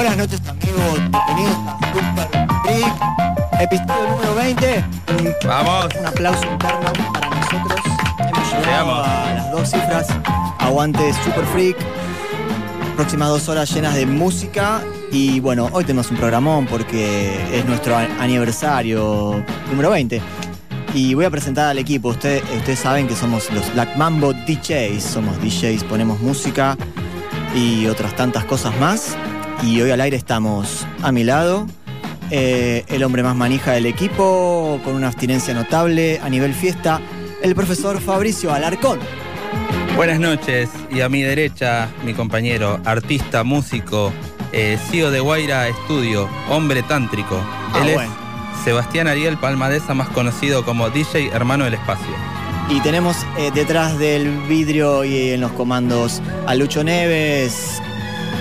[0.00, 4.84] Buenas noches amigos, bienvenidos a Super Freak, episodio número 20.
[5.18, 5.88] Un, Vamos.
[5.94, 7.80] un aplauso interno para nosotros.
[8.18, 10.06] Hemos llegado a las dos cifras.
[10.58, 11.76] Aguante Super Freak.
[12.96, 14.80] Próximas dos horas llenas de música.
[15.12, 20.22] Y bueno, hoy tenemos un programón porque es nuestro aniversario número 20.
[20.94, 22.08] Y voy a presentar al equipo.
[22.08, 25.02] Ustedes, ustedes saben que somos los Black Mambo DJs.
[25.02, 26.78] Somos DJs, ponemos música
[27.54, 29.14] y otras tantas cosas más.
[29.62, 31.66] Y hoy al aire estamos a mi lado,
[32.30, 37.00] eh, el hombre más manija del equipo, con una abstinencia notable a nivel fiesta,
[37.42, 38.98] el profesor Fabricio Alarcón.
[39.96, 44.12] Buenas noches y a mi derecha mi compañero, artista, músico,
[44.52, 47.38] eh, CEO de Guaira Estudio, hombre tántrico.
[47.74, 48.12] Ah, Él bueno.
[48.56, 52.14] es Sebastián Ariel Palmadesa, más conocido como DJ Hermano del Espacio.
[52.70, 57.82] Y tenemos eh, detrás del vidrio y en los comandos a Lucho Neves,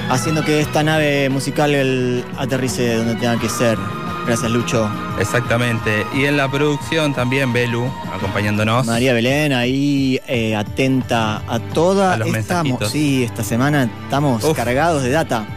[0.10, 3.78] haciendo que esta nave musical el- aterrice donde tenga que ser.
[4.26, 4.90] Gracias Lucho.
[5.20, 6.06] Exactamente.
[6.14, 8.86] Y en la producción también Belu, acompañándonos.
[8.86, 12.14] María Belén ahí eh, atenta a toda.
[12.14, 14.56] A los estamos, sí, esta semana estamos Uf.
[14.56, 15.48] cargados de data.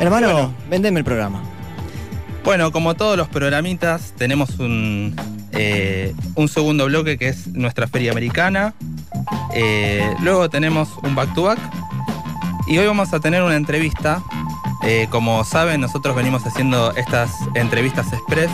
[0.00, 0.54] Hermano, Bueno.
[0.68, 1.42] vendeme el programa.
[2.44, 5.14] Bueno, como todos los programitas, tenemos un,
[5.52, 8.72] eh, un segundo bloque que es nuestra feria americana.
[9.54, 11.58] Eh, luego tenemos un back to back.
[12.70, 14.22] Y hoy vamos a tener una entrevista.
[14.84, 18.48] Eh, como saben, nosotros venimos haciendo estas entrevistas express.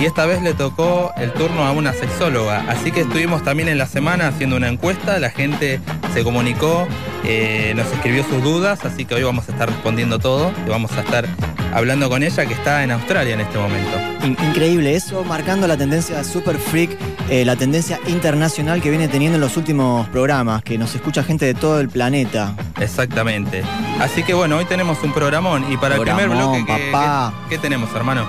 [0.00, 2.64] Y esta vez le tocó el turno a una sexóloga.
[2.70, 5.18] Así que estuvimos también en la semana haciendo una encuesta.
[5.18, 5.82] La gente
[6.14, 6.88] se comunicó,
[7.24, 8.86] eh, nos escribió sus dudas.
[8.86, 10.50] Así que hoy vamos a estar respondiendo todo.
[10.66, 11.28] Y vamos a estar
[11.78, 13.96] hablando con ella que está en Australia en este momento.
[14.24, 16.90] In- increíble, eso marcando la tendencia super freak,
[17.30, 21.46] eh, la tendencia internacional que viene teniendo en los últimos programas, que nos escucha gente
[21.46, 22.54] de todo el planeta.
[22.80, 23.62] Exactamente.
[24.00, 27.32] Así que bueno, hoy tenemos un programón y para el primer bloque, ¿qué, papá.
[27.48, 28.26] qué- qué tenemos, hermano?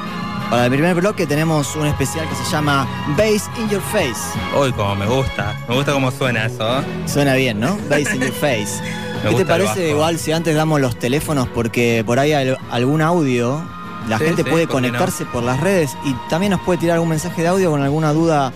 [0.49, 4.15] Para el primer bloque tenemos un especial que se llama Bass in Your Face.
[4.55, 6.79] Hoy como me gusta, me gusta cómo suena eso.
[6.79, 6.83] ¿eh?
[7.05, 7.77] Suena bien, ¿no?
[7.89, 8.81] Bass in Your Face.
[9.23, 13.01] Me ¿Qué te parece igual si antes damos los teléfonos porque por ahí hay algún
[13.01, 13.61] audio,
[14.07, 17.09] la Sí, gente sí, puede conectarse por las redes y también nos puede tirar algún
[17.09, 18.53] mensaje de audio con alguna duda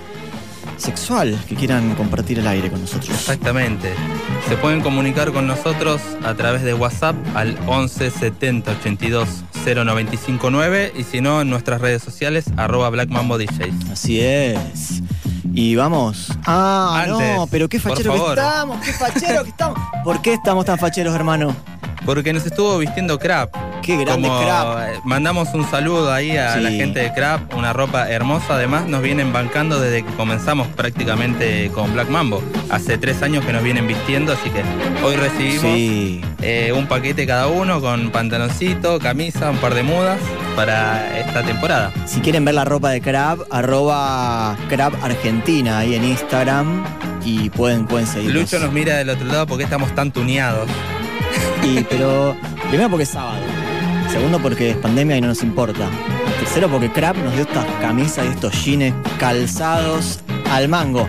[0.77, 3.09] sexual que quieran compartir el aire con nosotros.
[3.09, 3.93] Exactamente.
[4.49, 9.27] Se pueden comunicar con nosotros a través de WhatsApp al 11 70 82
[9.65, 13.91] 0959 y si no en nuestras redes sociales arroba Black Mambo DJs.
[13.91, 15.03] Así es.
[15.55, 16.29] Y vamos.
[16.45, 19.79] Ah, no, pero qué fachero que estamos, qué fachero que estamos.
[20.03, 21.55] ¿Por qué estamos tan facheros, hermano?
[22.05, 23.53] Porque nos estuvo vistiendo Crap.
[23.83, 24.77] Qué grande Como, crap.
[24.79, 26.61] eh, Mandamos un saludo ahí a Sí.
[26.61, 28.55] la gente de Crap, una ropa hermosa.
[28.55, 32.41] Además, nos vienen bancando desde que comenzamos prácticamente con Black Mambo.
[32.69, 34.63] Hace tres años que nos vienen vistiendo, así que
[35.05, 36.21] hoy recibimos Sí.
[36.41, 40.17] eh, un paquete cada uno con pantaloncito, camisa, un par de mudas
[40.55, 41.91] para esta temporada.
[42.05, 46.83] Si quieren ver la ropa de Crab, arroba Crab Argentina ahí en Instagram
[47.25, 48.43] y pueden, pueden seguirnos.
[48.43, 50.69] Lucho nos mira del otro lado porque estamos tan tuneados.
[51.63, 52.35] Y, pero
[52.69, 53.37] primero porque es sábado.
[54.13, 55.89] Segundo porque es pandemia y no nos importa.
[56.39, 60.19] Tercero porque Crab nos dio estas camisas y estos jeans calzados
[60.51, 61.07] al mango.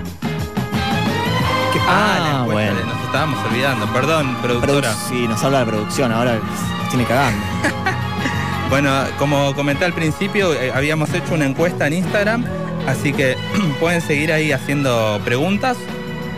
[1.73, 2.81] ¿Qué- Ah, Ah, bueno.
[2.87, 3.87] nos estábamos olvidando.
[3.93, 4.91] Perdón, productora.
[4.93, 7.45] Produ- sí, nos habla de producción, ahora nos tiene cagando.
[8.71, 12.45] Bueno, como comenté al principio, eh, habíamos hecho una encuesta en Instagram,
[12.89, 13.37] así que
[13.79, 15.77] pueden seguir ahí haciendo preguntas,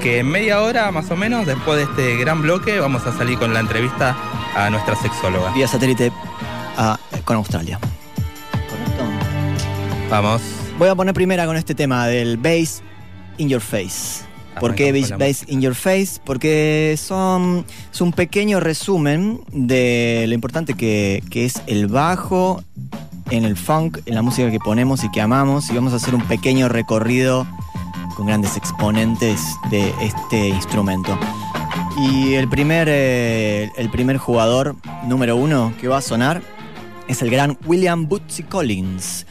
[0.03, 3.39] que en media hora más o menos, después de este gran bloque, vamos a salir
[3.39, 4.15] con la entrevista
[4.55, 5.51] a nuestra sexóloga.
[5.55, 6.13] Vía satélite
[6.77, 7.79] a- con Australia.
[8.69, 9.05] Correcto.
[10.11, 10.43] Vamos.
[10.79, 12.83] Voy a poner primera con este tema del bass
[13.39, 14.25] in your face.
[14.61, 16.19] ¿Por qué Bass in Your Face?
[16.25, 22.63] Porque son, es un pequeño resumen de lo importante que, que es el bajo
[23.31, 25.69] en el funk, en la música que ponemos y que amamos.
[25.69, 27.47] Y vamos a hacer un pequeño recorrido
[28.17, 31.19] con grandes exponentes de este instrumento.
[31.99, 34.75] Y el primer, eh, el primer jugador
[35.05, 36.41] número uno que va a sonar
[37.09, 39.27] es el gran William Bootsy Collins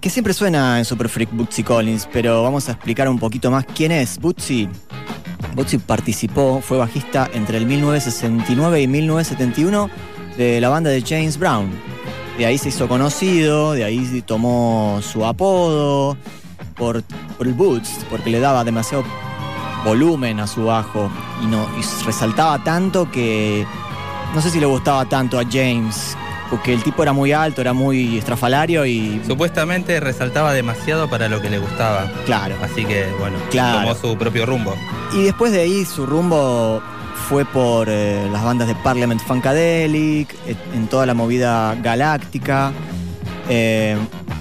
[0.00, 3.64] que siempre suena en Super Freak Bootsy Collins, pero vamos a explicar un poquito más
[3.64, 4.68] quién es Bootsy.
[5.54, 9.90] Bootsy participó, fue bajista entre el 1969 y 1971
[10.36, 11.70] de la banda de James Brown.
[12.38, 16.16] De ahí se hizo conocido, de ahí tomó su apodo
[16.76, 17.02] por,
[17.40, 19.02] el Boots, porque le daba demasiado
[19.84, 21.10] volumen a su bajo
[21.42, 23.66] y, no, y resaltaba tanto que
[24.34, 26.16] no sé si le gustaba tanto a James,
[26.50, 31.40] porque el tipo era muy alto, era muy estrafalario y Supuestamente resaltaba demasiado para lo
[31.40, 32.10] que le gustaba.
[32.24, 32.54] claro.
[32.62, 33.80] Así que, bueno, Claro.
[33.80, 34.74] tomó su propio rumbo.
[35.12, 36.80] Y después de ahí su rumbo
[37.28, 40.34] fue por eh, las bandas de Parliament Funkadelic,
[40.74, 42.72] en toda la movida galáctica.
[43.48, 43.96] Eh,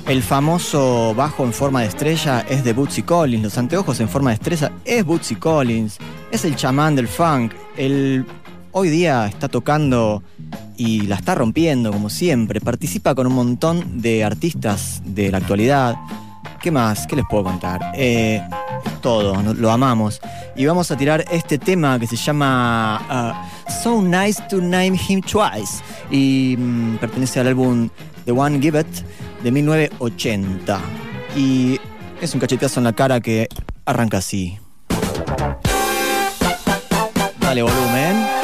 [0.08, 4.30] el famoso bajo en forma de estrella es de Bootsy Collins, los anteojos en forma
[4.32, 5.98] de estrella es Bootsy Collins,
[6.32, 7.54] es el chamán del funk.
[7.78, 8.26] Él
[8.78, 10.22] hoy día está tocando
[10.76, 12.60] y la está rompiendo como siempre.
[12.60, 15.96] Participa con un montón de artistas de la actualidad.
[16.62, 17.08] ¿Qué más?
[17.08, 17.94] ¿Qué les puedo contar?
[17.96, 18.42] Eh,
[19.02, 20.20] todo, lo amamos.
[20.58, 23.50] Y vamos a tirar este tema que se llama ah,
[23.82, 25.82] So Nice to Name Him Twice.
[26.12, 27.90] Y mm, pertenece al álbum
[28.26, 28.88] The One Give It
[29.42, 30.80] de 1980.
[31.38, 31.80] Y
[32.20, 33.48] es un cachetazo en la cara que
[33.86, 34.58] arranca así.
[37.40, 38.35] Dale volumen.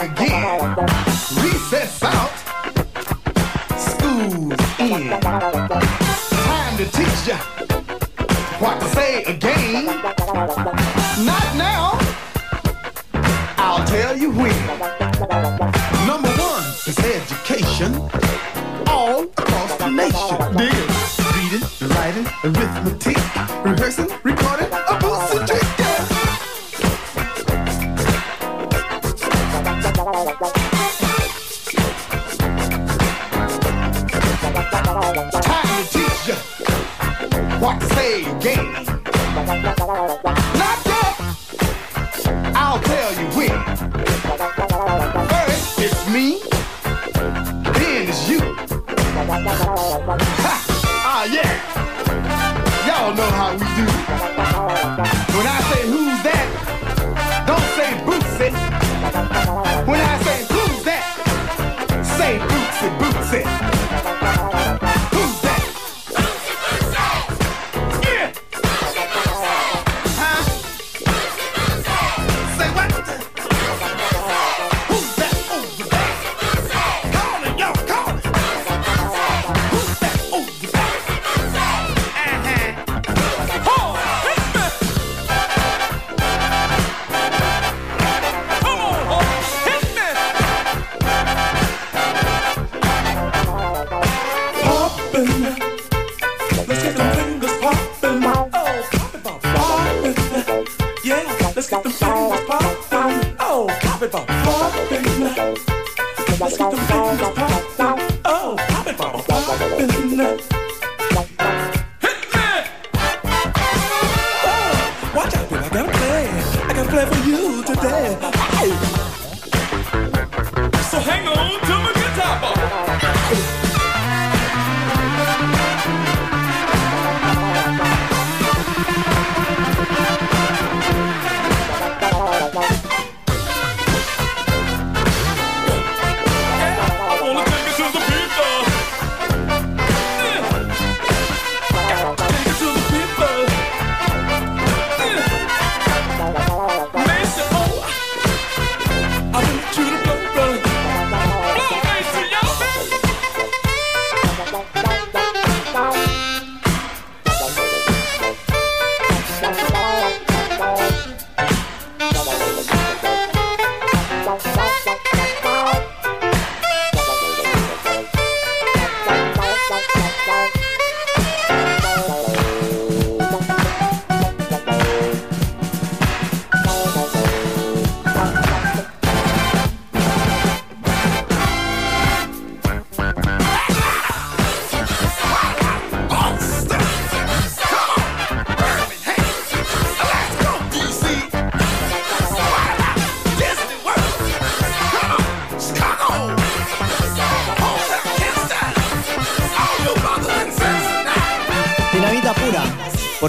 [0.00, 0.76] Again.
[1.42, 2.30] Recess out,
[3.76, 5.10] school's in.
[5.20, 7.36] Time to teach ya
[8.60, 9.86] what to say again.
[11.26, 11.77] Not now,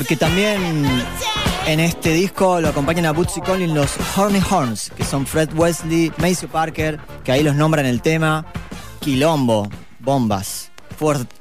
[0.10, 0.88] porque también
[1.68, 6.12] en este disco lo acompañan a Bootsy Collins los Horny Horns, que son Fred Wesley,
[6.18, 8.44] Maceo Parker, que ahí los nombran en el tema,
[9.02, 10.72] Quilombo, bombas,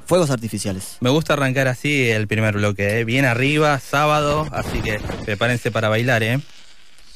[0.05, 0.99] fuegos artificiales.
[1.01, 3.05] Me gusta arrancar así el primer bloque, ¿eh?
[3.05, 6.39] bien arriba, sábado, así que prepárense para bailar, ¿eh?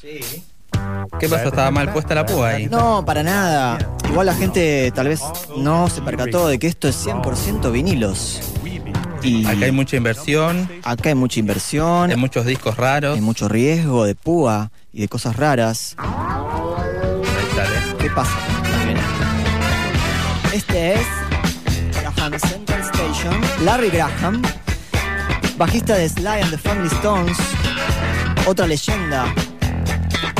[0.01, 0.21] Sí.
[1.19, 1.49] ¿Qué pasó?
[1.49, 2.65] Estaba mal puesta la púa ahí.
[2.65, 3.77] No, para nada.
[4.09, 5.21] Igual la gente tal vez
[5.55, 8.52] no se percató de que esto es 100% vinilos.
[9.23, 13.15] Y Acá hay mucha inversión, acá hay mucha inversión, hay muchos discos raros.
[13.15, 15.95] hay mucho riesgo de púa y de cosas raras.
[15.97, 17.95] Ahí sale.
[17.99, 18.31] ¿Qué pasa?
[20.53, 21.01] Este es
[22.01, 23.41] Graham Central Station.
[23.63, 24.41] Larry Graham,
[25.57, 27.37] bajista de Sly and the Family Stones,
[28.45, 29.33] otra leyenda,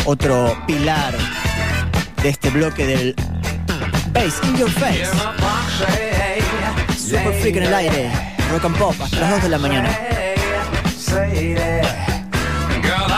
[0.06, 1.16] otro pilar
[2.22, 3.16] de este bloque del
[4.12, 5.08] Bass in Your Face.
[6.98, 8.12] Super Freak en el aire,
[8.54, 9.90] rock and pop hasta las 2 de la mañana.
[12.84, 13.12] Girl,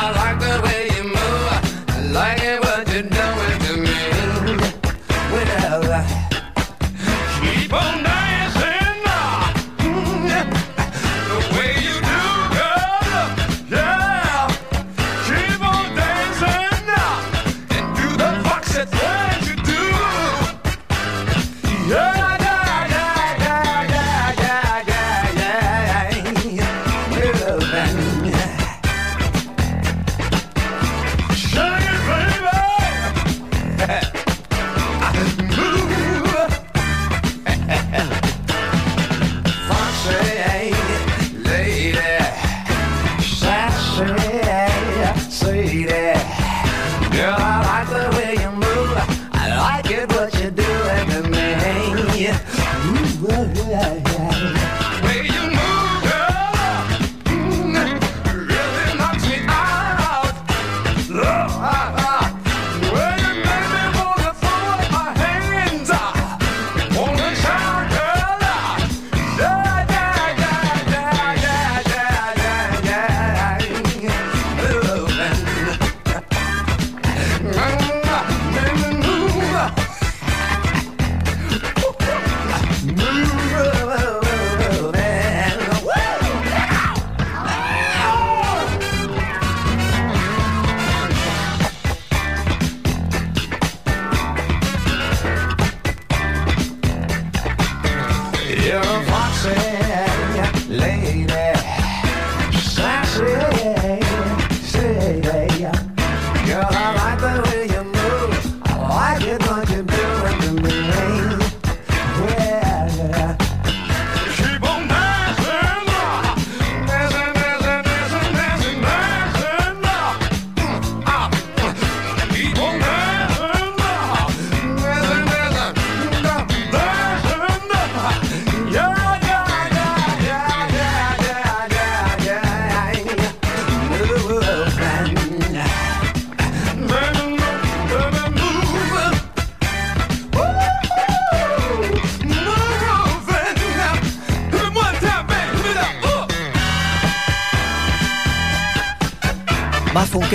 [2.18, 2.45] I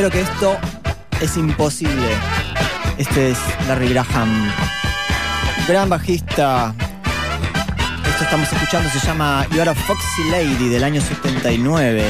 [0.01, 0.57] Funkero que esto
[1.21, 2.09] es imposible.
[2.97, 3.39] Este es
[3.69, 4.51] Larry Graham,
[5.69, 6.75] gran bajista.
[8.09, 12.03] Esto estamos escuchando se llama You Foxy Lady del año 79.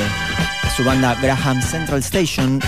[0.77, 2.61] Su banda Graham Central Station.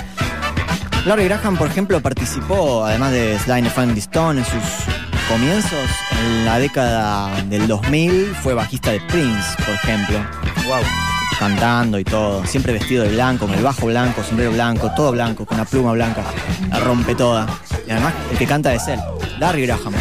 [1.06, 5.88] Larry Graham, por ejemplo, participó, además de Sly and Stone, en sus comienzos
[6.20, 8.34] en la década del 2000.
[8.42, 10.18] Fue bajista de Prince, por ejemplo.
[10.66, 11.11] Wow.
[11.38, 15.46] Cantando y todo, siempre vestido de blanco, con el bajo blanco, sombrero blanco, todo blanco,
[15.46, 16.22] con una pluma blanca,
[16.70, 17.46] la rompe toda.
[17.86, 19.00] Y además el que canta es él,
[19.38, 19.94] Larry Graham.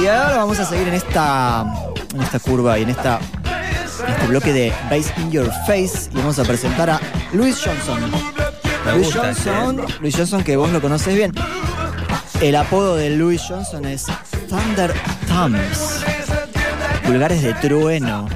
[0.00, 1.64] Y ahora vamos a seguir en esta,
[2.14, 3.20] en esta curva y en esta
[4.08, 7.00] este bloque de Bass in Your Face y vamos a presentar a
[7.32, 8.10] Louis Johnson.
[8.84, 11.32] Me gusta Johnson, Louis Johnson que vos lo conoces bien.
[12.40, 14.06] El apodo de Louis Johnson es
[14.48, 14.92] Thunder
[15.28, 16.04] Thumbs.
[17.04, 18.28] Pulgares de trueno.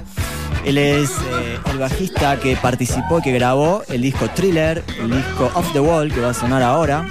[0.66, 5.73] Él es eh, el bajista que participó que grabó el disco Thriller, el disco Off
[5.73, 7.08] the Wall, que va a sonar ahora,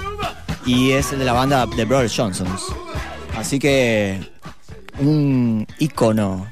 [0.66, 2.62] y es el de la banda The Brothers Johnsons.
[3.34, 4.20] Así que
[4.98, 6.46] un ícono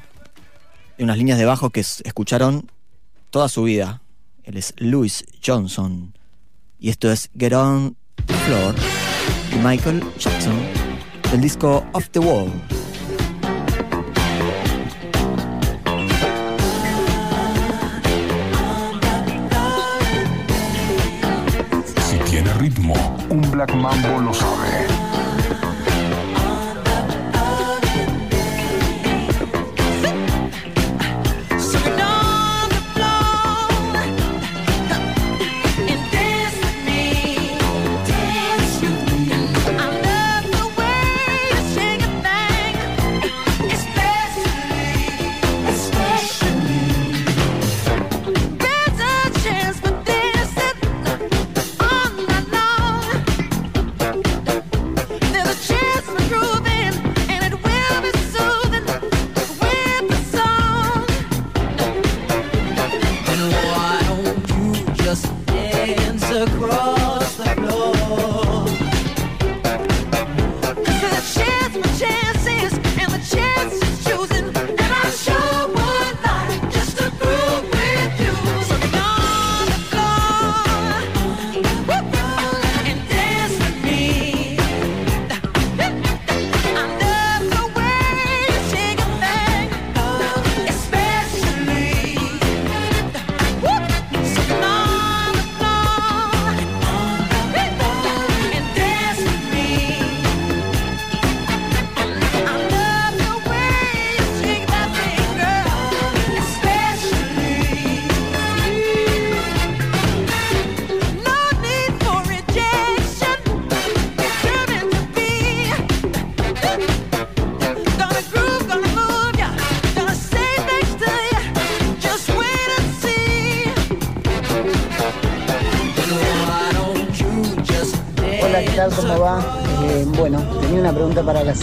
[0.97, 2.71] de unas líneas de bajo que escucharon
[3.29, 4.01] toda su vida.
[4.43, 6.17] Él es Louis Johnson.
[6.79, 7.95] Y esto es Get On
[8.25, 8.75] the Floor
[9.63, 10.55] Michael Jackson,
[11.31, 12.51] del disco Off the Wall.
[22.67, 24.94] Un Black Mambo lo sabe.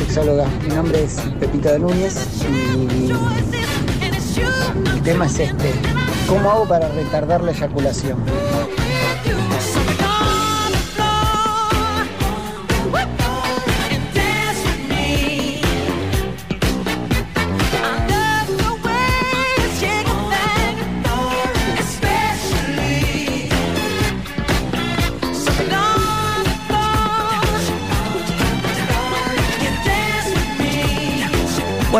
[0.05, 0.47] Sexóloga.
[0.62, 3.11] Mi nombre es Pepito de Núñez y
[4.91, 5.71] el tema es este.
[6.29, 8.19] ¿Cómo hago para retardar la eyaculación?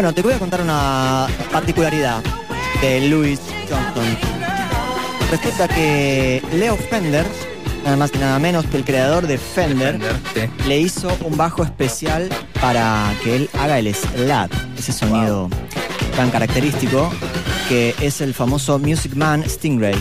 [0.03, 2.25] Bueno, te voy a contar una particularidad
[2.81, 3.38] de Louis
[3.71, 4.19] Johnson.
[5.31, 7.25] Resulta que Leo Fender,
[7.85, 10.67] nada más y nada menos que el creador de Fender, Fender, sí.
[10.67, 12.29] le hizo un bajo especial
[12.61, 15.49] para que él haga el slap, ese sonido
[16.17, 17.09] tan característico,
[17.69, 19.95] que es el famoso Music Man Stingray.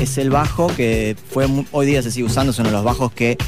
[0.00, 3.12] Es el bajo que fue hoy día se sigue usando, es uno de los bajos
[3.12, 3.38] que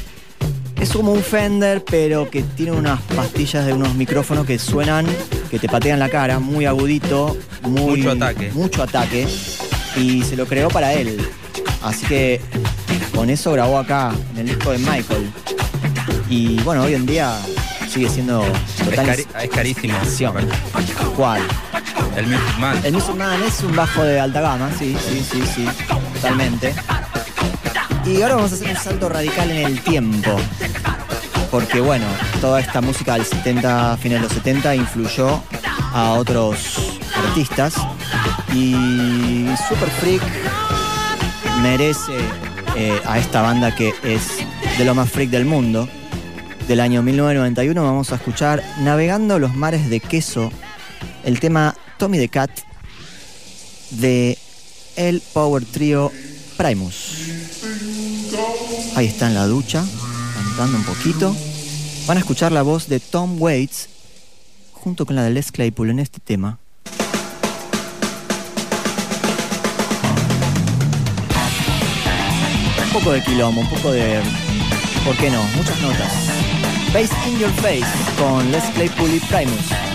[0.79, 5.05] es como un Fender, pero que tiene unas pastillas de unos micrófonos que suenan,
[5.49, 8.51] que te patean la cara, muy agudito, muy, Mucho ataque.
[8.53, 9.27] Mucho ataque.
[9.95, 11.17] Y se lo creó para él.
[11.81, 12.41] Así que
[13.15, 15.31] con eso grabó acá, en el disco de Michael.
[16.29, 17.37] Y bueno, hoy en día
[17.89, 19.93] sigue siendo Es, total cari- es carísimo.
[19.97, 20.49] inspiración.
[21.15, 21.41] ¿Cuál?
[22.15, 22.79] El Music Man.
[22.83, 25.65] El Music Man es un bajo de alta gama, sí, sí, sí, sí,
[26.15, 26.73] totalmente.
[28.05, 30.35] Y ahora vamos a hacer un salto radical en el tiempo.
[31.51, 32.05] Porque bueno,
[32.41, 35.41] toda esta música del 70, finales de los 70, influyó
[35.93, 37.75] a otros artistas.
[38.53, 40.21] Y Super Freak
[41.61, 42.17] merece
[42.75, 44.37] eh, a esta banda que es
[44.77, 45.87] de lo más freak del mundo.
[46.67, 50.51] Del año 1991 vamos a escuchar Navegando los mares de queso,
[51.23, 52.51] el tema Tommy the Cat
[53.91, 54.37] de
[54.95, 56.11] el Power Trio
[56.57, 57.29] Primus.
[58.95, 59.85] Ahí está en la ducha,
[60.35, 61.35] cantando un poquito.
[62.07, 63.89] Van a escuchar la voz de Tom Waits
[64.71, 66.57] junto con la de Les Claypool en este tema.
[72.85, 74.21] Un poco de quilombo, un poco de...
[75.03, 75.43] ¿Por qué no?
[75.57, 76.13] Muchas notas.
[76.93, 77.85] Face in Your Face
[78.17, 79.86] con Les Claypool y Primus.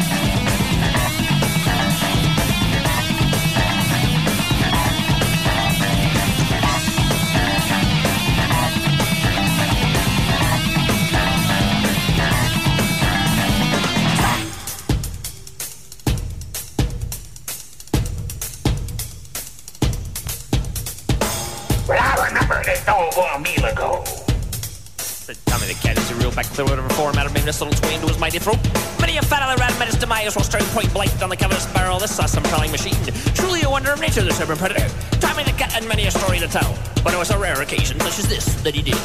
[26.43, 28.59] Back clear whatever form out of this little tween to his mighty throat.
[29.01, 31.55] Many a fat other rat met his demise while staring point blank down the cover
[31.55, 31.97] of this barrel.
[31.97, 32.95] Awesome prowling machine.
[33.35, 34.89] Truly a wonder of nature, this urban predator.
[35.21, 37.99] Tommy the cat had many a story to tell, but it was a rare occasion
[38.01, 38.99] such as this that he did.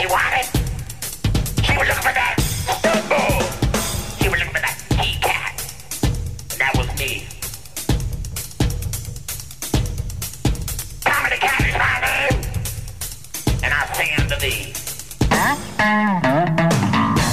[0.00, 0.46] She wanted.
[1.62, 2.34] She was looking for that
[3.10, 3.44] bull.
[4.16, 5.52] She was looking for that he cat.
[6.52, 7.26] And that was me.
[11.04, 12.40] The cat is my name.
[13.62, 14.72] And I say unto thee.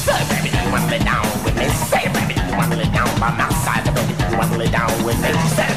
[0.04, 1.70] Say, baby, do you want to lay down with me?
[1.88, 3.86] Say, baby, do you want to lay down by my side?
[3.96, 5.32] Baby, do you want to lay down with me?
[5.56, 5.77] Say,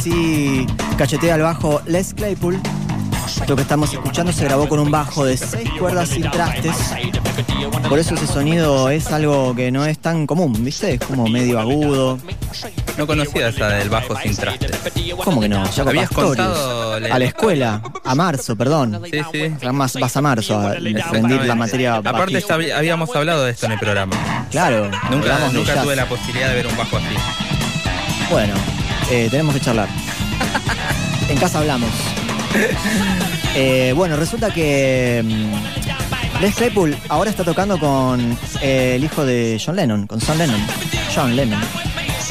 [0.00, 2.58] así cachetea el bajo Les Claypool.
[3.46, 6.74] Lo que estamos escuchando se grabó con un bajo de seis cuerdas sin trastes.
[7.88, 10.94] Por eso ese sonido es algo que no es tan común, ¿viste?
[10.94, 12.18] Es como medio agudo.
[12.96, 14.70] No conocía esa del bajo sin traste.
[15.22, 15.64] ¿Cómo que no?
[15.66, 19.00] Jaco Habías contado A la escuela, a marzo, perdón.
[19.10, 19.54] Sí, sí.
[19.60, 21.96] Ya más- Vas a marzo a rendir la materia.
[21.96, 24.16] Aparte ya habíamos hablado de esto en el programa.
[24.50, 27.14] Claro, Nunca, nunca tuve la posibilidad de ver un bajo así.
[28.30, 28.54] Bueno,
[29.10, 29.88] eh, tenemos que charlar.
[31.28, 31.90] En casa hablamos.
[33.54, 39.60] Eh, bueno, resulta que mm, Les Claypool ahora está tocando con eh, el hijo de
[39.64, 40.60] John Lennon, con Son Lennon.
[41.14, 41.60] John Lennon.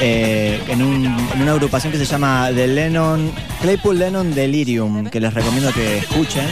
[0.01, 5.33] en, un- en una agrupación que se llama The Lennon, Claypool Lennon Delirium, que les
[5.33, 6.47] recomiendo que escuchen.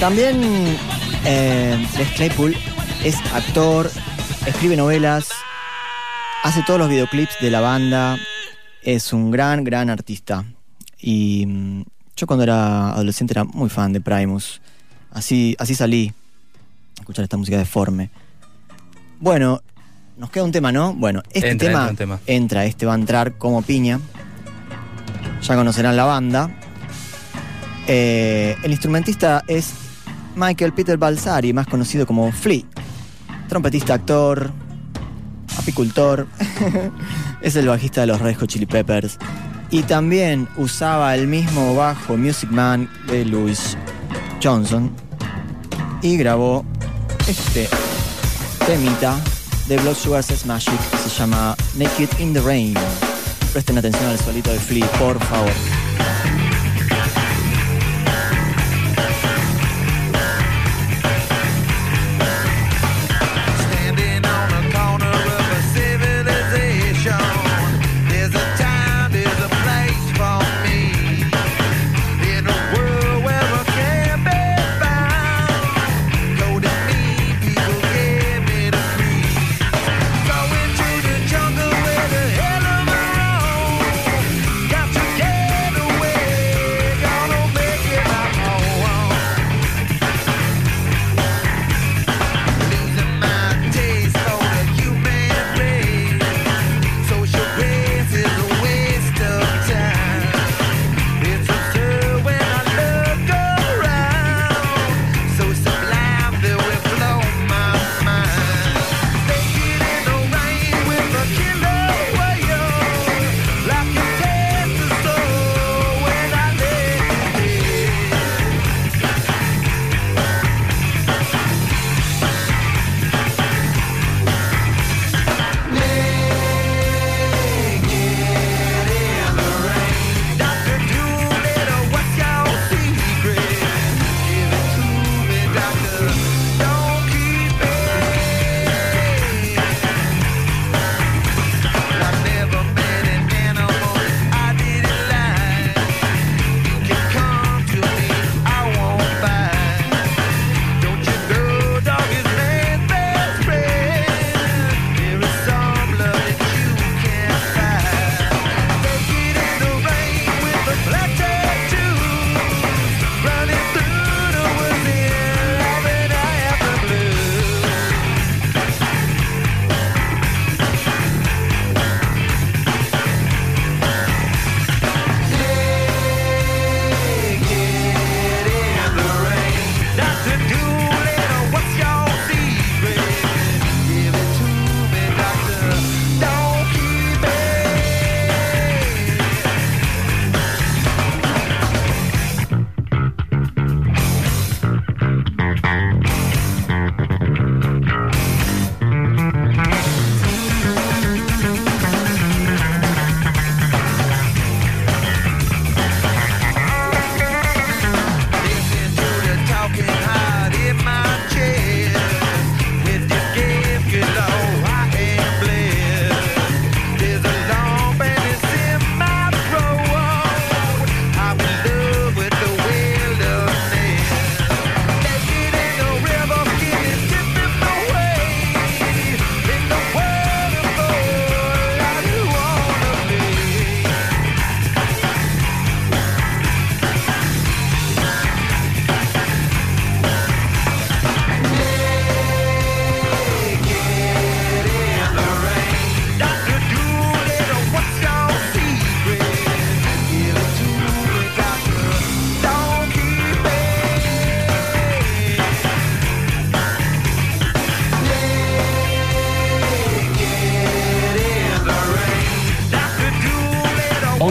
[0.00, 0.76] También
[1.24, 2.56] Les Claypool
[3.04, 3.90] es actor,
[4.46, 5.28] escribe novelas,
[6.44, 8.18] hace todos los videoclips de la banda,
[8.82, 10.44] es un gran, gran artista.
[11.00, 11.82] Y mm,
[12.16, 14.60] yo cuando era adolescente era muy fan de Primus.
[15.10, 16.12] Así, así salí
[16.96, 18.10] a escuchar esta música deforme.
[19.20, 19.62] Bueno,
[20.16, 20.94] nos queda un tema, ¿no?
[20.94, 22.20] Bueno, este Entra, tema, entra tema.
[22.26, 24.00] entra, este va a entrar como piña.
[25.42, 26.50] Ya conocerán la banda.
[27.86, 29.72] Eh, el instrumentista es
[30.34, 32.62] Michael Peter Balsari, más conocido como Flea.
[33.48, 34.50] Trompetista, actor,
[35.56, 36.26] apicultor.
[37.40, 39.18] es el bajista de los Red Hot Chili Peppers.
[39.70, 43.76] Y también usaba el mismo bajo Music Man de Louis
[44.42, 44.90] Johnson.
[46.02, 46.64] Y grabó
[47.26, 47.68] este
[48.66, 49.18] temita
[49.66, 52.74] de Blood Sugar Sex Magic se llama Naked in the Rain.
[53.52, 55.52] Presten atención al solito de Flea, por favor.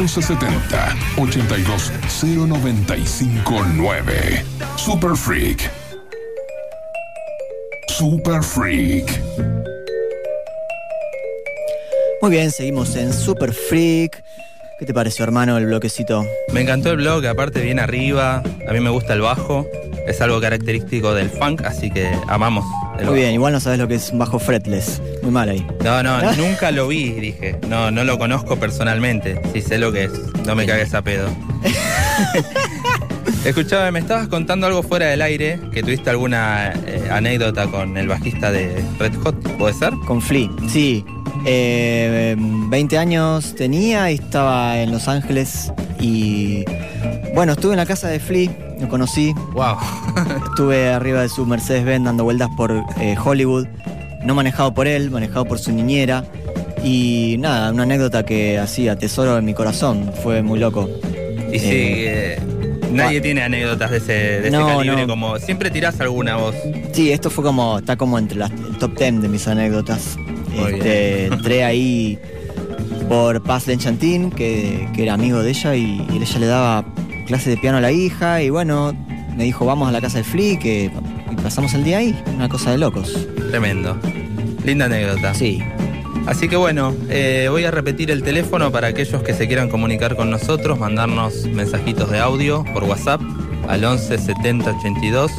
[0.08, 1.92] 1170 82
[2.24, 4.46] 0959.
[4.78, 5.70] Super Freak.
[7.90, 9.22] Super Freak.
[12.22, 14.24] Muy bien, seguimos en Super Freak.
[14.80, 16.26] ¿Qué te pareció, hermano, el bloquecito?
[16.54, 18.44] Me encantó el blog, aparte bien arriba.
[18.68, 19.68] A mí me gusta el bajo.
[20.08, 22.64] Es algo característico del funk, así que amamos
[22.98, 23.14] Muy bajo.
[23.16, 25.02] bien, igual no sabes lo que es un bajo fretless.
[25.22, 25.66] Muy mal ahí.
[25.84, 27.60] No, no, nunca lo vi, dije.
[27.68, 29.42] No, no lo conozco personalmente.
[29.54, 30.12] Sí sé lo que es.
[30.46, 31.30] No me cagues a pedo.
[33.46, 38.08] Escuchaba, me estabas contando algo fuera del aire, que tuviste alguna eh, anécdota con el
[38.08, 39.94] bajista de Red Hot, ¿puede ser?
[40.06, 41.06] Con Flea, sí.
[41.46, 46.66] Eh, 20 años tenía y estaba en Los Ángeles y
[47.34, 49.34] bueno, estuve en la casa de Flea, lo conocí.
[49.54, 49.78] Wow.
[50.50, 53.68] Estuve arriba de su Mercedes-Benz dando vueltas por eh, Hollywood,
[54.24, 56.26] no manejado por él, manejado por su niñera.
[56.84, 60.90] Y nada, una anécdota que así atesoro en mi corazón, fue muy loco.
[61.52, 62.40] Y sí, eh,
[62.92, 65.08] nadie tiene anécdotas de ese, de ese No, calibre, no.
[65.08, 66.56] como siempre tirás alguna voz.
[66.94, 70.18] Sí, esto fue como, está como entre las, el top 10 de mis anécdotas.
[70.66, 72.20] Este, entré ahí
[73.08, 76.86] por Paz Lenchantín, que, que era amigo de ella, y, y ella le daba
[77.26, 78.94] clase de piano a la hija, y bueno,
[79.36, 80.92] me dijo, vamos a la casa del Flea, que
[81.32, 83.28] y pasamos el día ahí, una cosa de locos.
[83.50, 83.98] Tremendo.
[84.66, 85.34] Linda anécdota.
[85.34, 85.62] Sí.
[86.26, 90.16] Así que bueno, eh, voy a repetir el teléfono para aquellos que se quieran comunicar
[90.16, 93.22] con nosotros, mandarnos mensajitos de audio por WhatsApp
[93.68, 95.32] al 11 70 82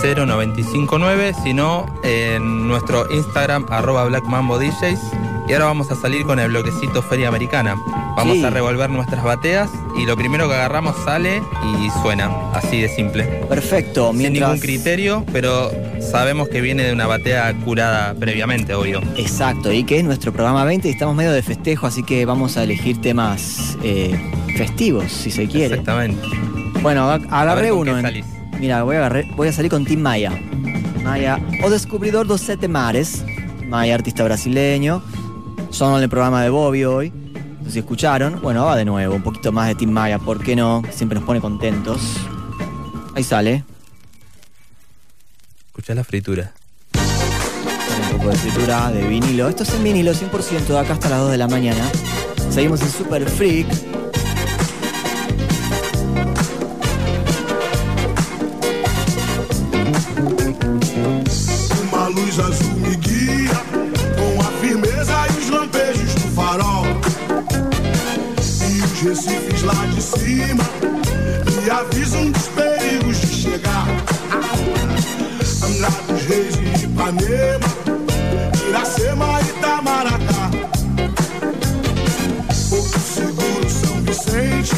[0.00, 5.00] 0959, sino en nuestro Instagram arroba Black Mambo DJs.
[5.48, 7.74] Y ahora vamos a salir con el bloquecito Feria Americana.
[8.16, 8.44] Vamos Sí.
[8.44, 13.22] a revolver nuestras bateas y lo primero que agarramos sale y suena, así de simple.
[13.48, 14.50] Perfecto, Sin mientras...
[14.50, 15.70] ningún criterio, pero
[16.02, 19.00] sabemos que viene de una batea curada previamente, obvio.
[19.16, 22.56] Exacto, y que es nuestro programa 20 y estamos medio de festejo, así que vamos
[22.56, 24.18] a elegir temas eh,
[24.56, 25.76] festivos, si se quiere.
[25.76, 26.26] Exactamente.
[26.82, 27.96] Bueno, agarré uno.
[27.98, 28.37] en-.
[28.58, 30.32] Mira, voy a, agarré- voy a salir con Tim Maia.
[31.04, 33.24] Maia, o descubridor dos sete mares.
[33.66, 35.02] Maia, artista brasileño.
[35.70, 37.10] Son en el programa de Bobby hoy.
[37.10, 38.40] No sé si escucharon.
[38.42, 40.82] Bueno, va de nuevo, un poquito más de Tim Maia, ¿por qué no?
[40.90, 42.00] Siempre nos pone contentos.
[43.14, 43.64] Ahí sale.
[45.68, 46.52] Escuchá la fritura.
[46.94, 49.48] Un poco de escritura de vinilo.
[49.48, 51.84] Esto es en vinilo 100% de acá hasta las 2 de la mañana.
[52.50, 53.68] Seguimos en Super Freak.
[69.08, 70.64] Recifes lá de cima
[71.62, 73.86] me avisam dos perigos de chegar.
[75.64, 77.68] Angra dos Reis e Ipanema,
[78.68, 80.50] Iracema e Itamaracá.
[82.68, 84.76] Porto Seguro, São Vicente,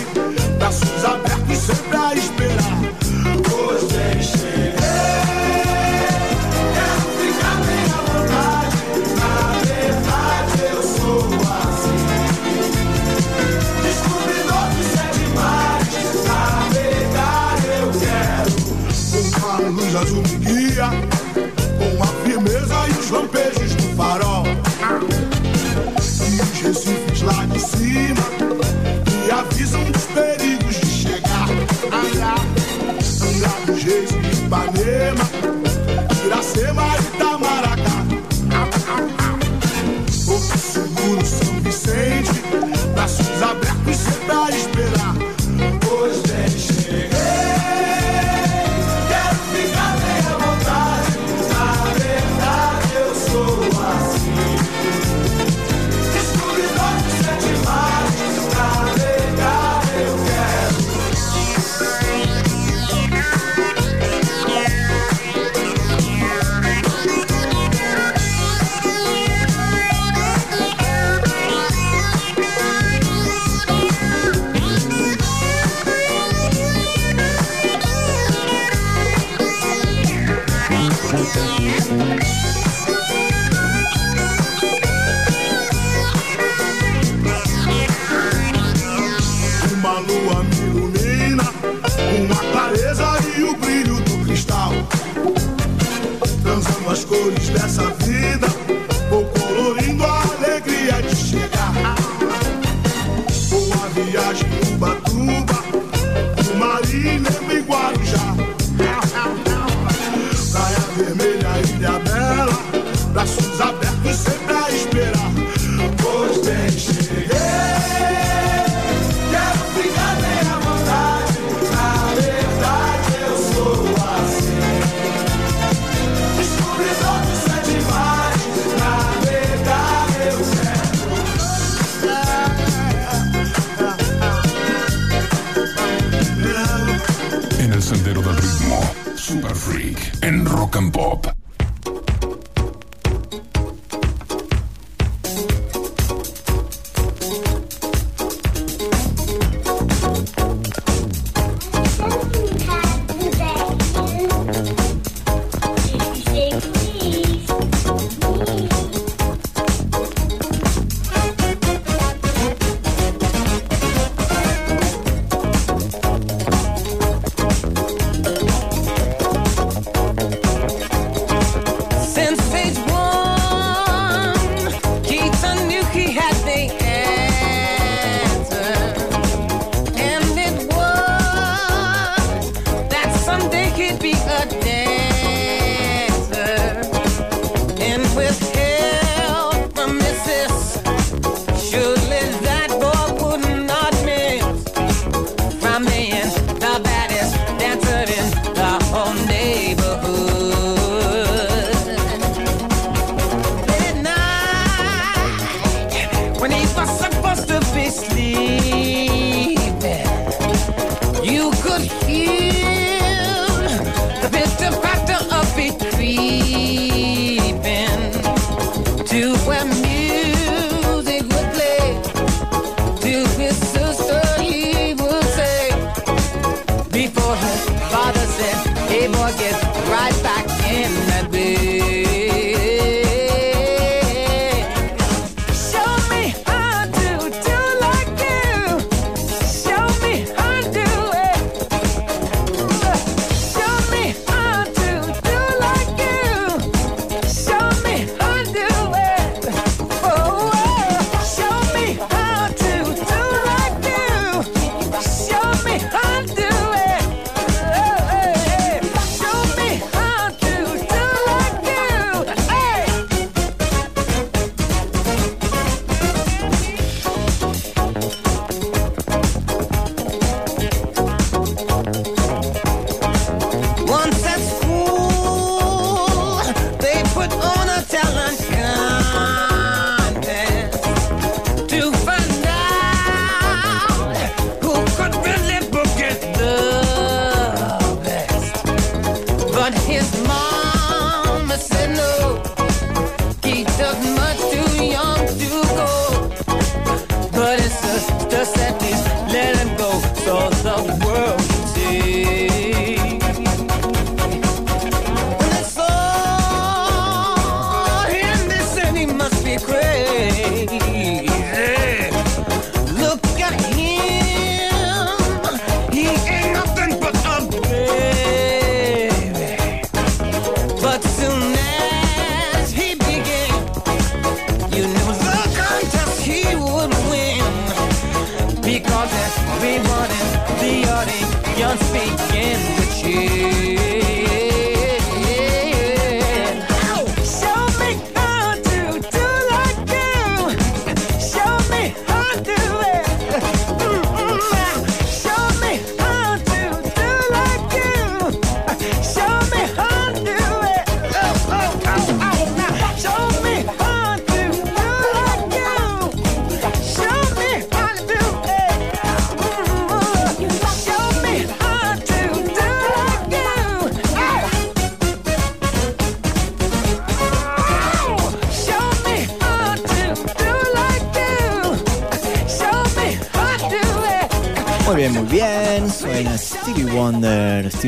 [34.81, 35.49] Yeah, my.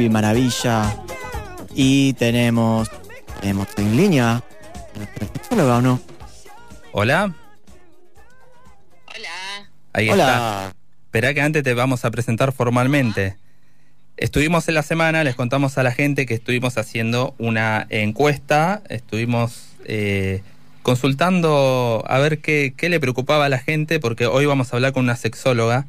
[0.08, 0.96] Maravilla.
[1.74, 2.90] Y tenemos,
[3.40, 4.42] tenemos en línea.
[5.48, 6.00] ¿Solo o no?
[6.92, 7.34] Hola.
[9.92, 10.24] Ahí Hola.
[10.24, 10.74] está.
[11.04, 13.36] Espera que antes te vamos a presentar formalmente.
[14.16, 19.68] Estuvimos en la semana, les contamos a la gente que estuvimos haciendo una encuesta, estuvimos
[19.84, 20.42] eh,
[20.82, 24.92] consultando a ver qué, qué le preocupaba a la gente, porque hoy vamos a hablar
[24.92, 25.86] con una sexóloga.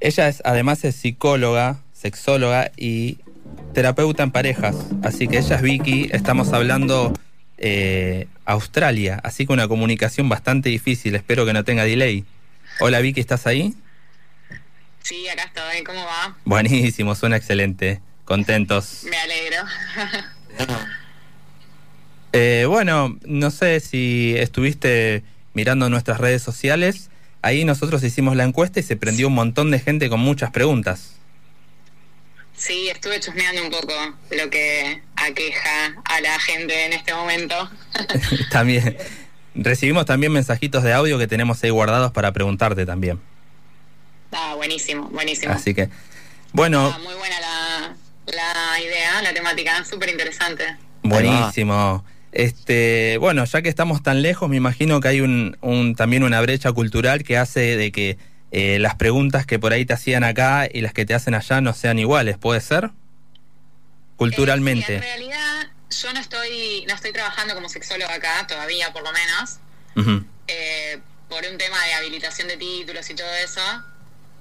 [0.00, 3.18] Ella es, además es psicóloga, sexóloga y
[3.74, 4.76] terapeuta en parejas.
[5.02, 7.12] Así que ella es Vicky, estamos hablando
[7.58, 12.24] eh, Australia, así que una comunicación bastante difícil, espero que no tenga delay.
[12.80, 13.74] Hola Vicky, ¿estás ahí?
[15.02, 15.84] Sí, acá estoy.
[15.84, 16.36] ¿Cómo va?
[16.46, 18.00] Buenísimo, suena excelente.
[18.24, 19.04] Contentos.
[19.10, 19.56] Me alegro.
[22.36, 25.22] Eh, bueno, no sé si estuviste
[25.52, 27.08] mirando nuestras redes sociales.
[27.42, 31.14] Ahí nosotros hicimos la encuesta y se prendió un montón de gente con muchas preguntas.
[32.56, 33.92] Sí, estuve chusmeando un poco
[34.30, 37.70] lo que aqueja a la gente en este momento.
[38.50, 38.96] también
[39.54, 43.20] recibimos también mensajitos de audio que tenemos ahí guardados para preguntarte también.
[44.32, 45.52] Ah, buenísimo, buenísimo.
[45.52, 45.88] Así que,
[46.52, 47.96] bueno, Ah, muy buena la,
[48.26, 50.64] la idea, la temática, súper interesante.
[51.02, 52.04] buenísimo.
[52.32, 56.40] Este, bueno, ya que estamos tan lejos, me imagino que hay un, un- también una
[56.40, 58.18] brecha cultural que hace de que
[58.56, 61.60] eh, las preguntas que por ahí te hacían acá y las que te hacen allá
[61.60, 62.92] no sean iguales, ¿puede ser?
[64.14, 64.94] Culturalmente.
[64.94, 69.58] En realidad, yo no estoy, no estoy trabajando como sexóloga acá, todavía por lo menos,
[70.46, 73.60] eh, por un tema de habilitación de títulos y todo eso.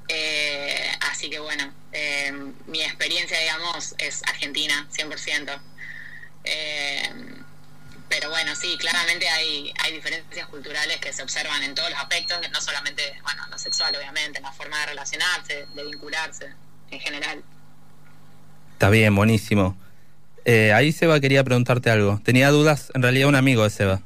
[0.07, 2.31] Eh, así que bueno, eh,
[2.67, 5.59] mi experiencia, digamos, es argentina, 100%.
[6.43, 7.09] Eh,
[8.13, 12.37] pero bueno, sí, claramente hay, hay diferencias culturales que se observan en todos los aspectos,
[12.51, 16.53] no solamente, bueno, en lo sexual, obviamente, en la forma de relacionarse, de vincularse,
[16.91, 17.43] en general.
[18.73, 19.75] Está bien, buenísimo.
[20.45, 22.21] Eh, ahí Seba quería preguntarte algo.
[22.23, 24.01] Tenía dudas, en realidad un amigo de Seba.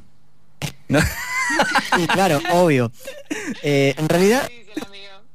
[0.88, 1.02] ¿No?
[1.02, 2.92] Sí, claro, obvio.
[3.62, 4.50] Eh, en realidad,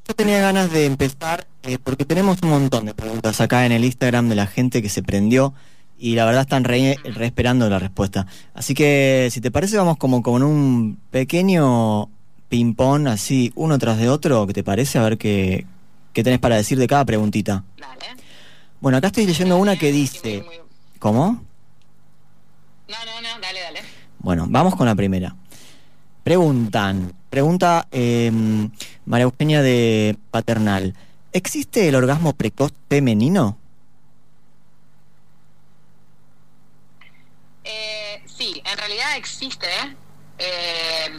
[0.08, 3.84] yo tenía ganas de empezar eh, porque tenemos un montón de preguntas acá en el
[3.84, 5.52] Instagram de la gente que se prendió
[6.03, 8.26] y la verdad están re, re esperando la respuesta.
[8.55, 12.09] Así que, si te parece, vamos como con un pequeño
[12.48, 14.98] ping-pong así, uno tras de otro, ¿qué te parece?
[14.98, 15.64] A ver qué,
[16.12, 17.62] qué tenés para decir de cada preguntita.
[18.80, 20.44] Bueno, acá estoy leyendo una que dice...
[20.98, 21.40] ¿Cómo?
[22.88, 23.80] No, no, no, dale, dale.
[24.18, 25.36] Bueno, vamos con la primera.
[26.24, 28.32] Preguntan, pregunta eh,
[29.05, 30.94] María Eugenia de Paternal.
[31.32, 33.61] ¿Existe el orgasmo precoz femenino?
[37.64, 39.68] Eh, sí, en realidad existe.
[40.38, 41.10] Eh,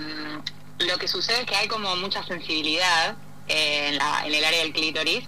[0.79, 3.15] lo que sucede es que hay como mucha sensibilidad
[3.47, 5.25] eh, en, la- en el área del clítoris.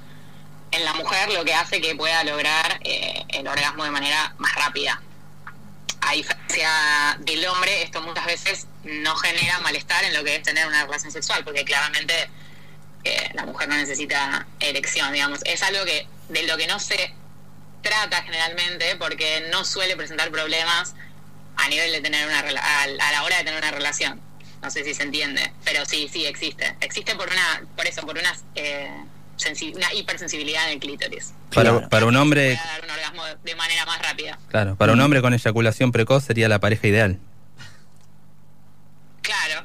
[0.71, 4.53] En la mujer lo que hace que pueda lograr eh, el orgasmo de manera más
[4.55, 5.01] rápida.
[6.01, 10.67] A diferencia del hombre, esto muchas veces no genera malestar en lo que es tener
[10.67, 12.29] una relación sexual, porque claramente
[13.05, 15.39] eh, la mujer no necesita erección, digamos.
[15.45, 17.13] Es algo que de lo que no se
[17.85, 20.95] trata generalmente porque no suele presentar problemas
[21.55, 24.19] a nivel de tener una rela- a, a la hora de tener una relación.
[24.61, 26.75] No sé si se entiende, pero sí, sí existe.
[26.81, 28.89] Existe por una, por eso, por una, eh,
[29.75, 31.33] una hipersensibilidad en el clítoris.
[31.53, 34.39] Para, para un hombre, dar un orgasmo de, manera más rápida.
[34.49, 37.19] claro, para un hombre con eyaculación precoz sería la pareja ideal.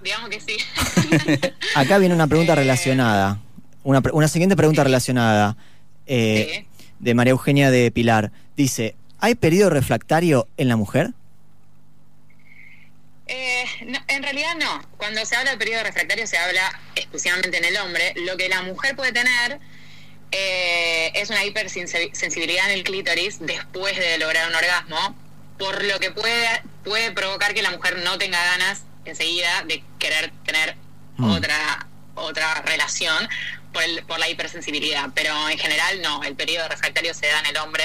[0.03, 0.57] digamos que sí.
[1.75, 3.39] Acá viene una pregunta relacionada.
[3.83, 5.57] Una, una siguiente pregunta relacionada.
[6.07, 6.67] eh,
[7.01, 8.31] De María Eugenia de Pilar.
[8.57, 11.11] Dice, ¿hay periodo refractario en la mujer?
[13.27, 14.83] Eh, no, en realidad no.
[14.97, 18.13] Cuando se habla de periodo refractario se habla exclusivamente en el hombre.
[18.17, 19.59] Lo que la mujer puede tener
[20.33, 25.17] eh, es una hipersensibilidad en el clítoris después de lograr un orgasmo,
[25.59, 30.33] por lo que puede, puede provocar que la mujer no tenga ganas enseguida de querer
[30.45, 30.77] tener
[31.21, 31.31] Mm.
[31.33, 33.29] otra, otra relación
[33.73, 35.11] por, el- por la hipersensibilidad.
[35.15, 37.85] Pero en general no, el periodo refractario se da en el hombre,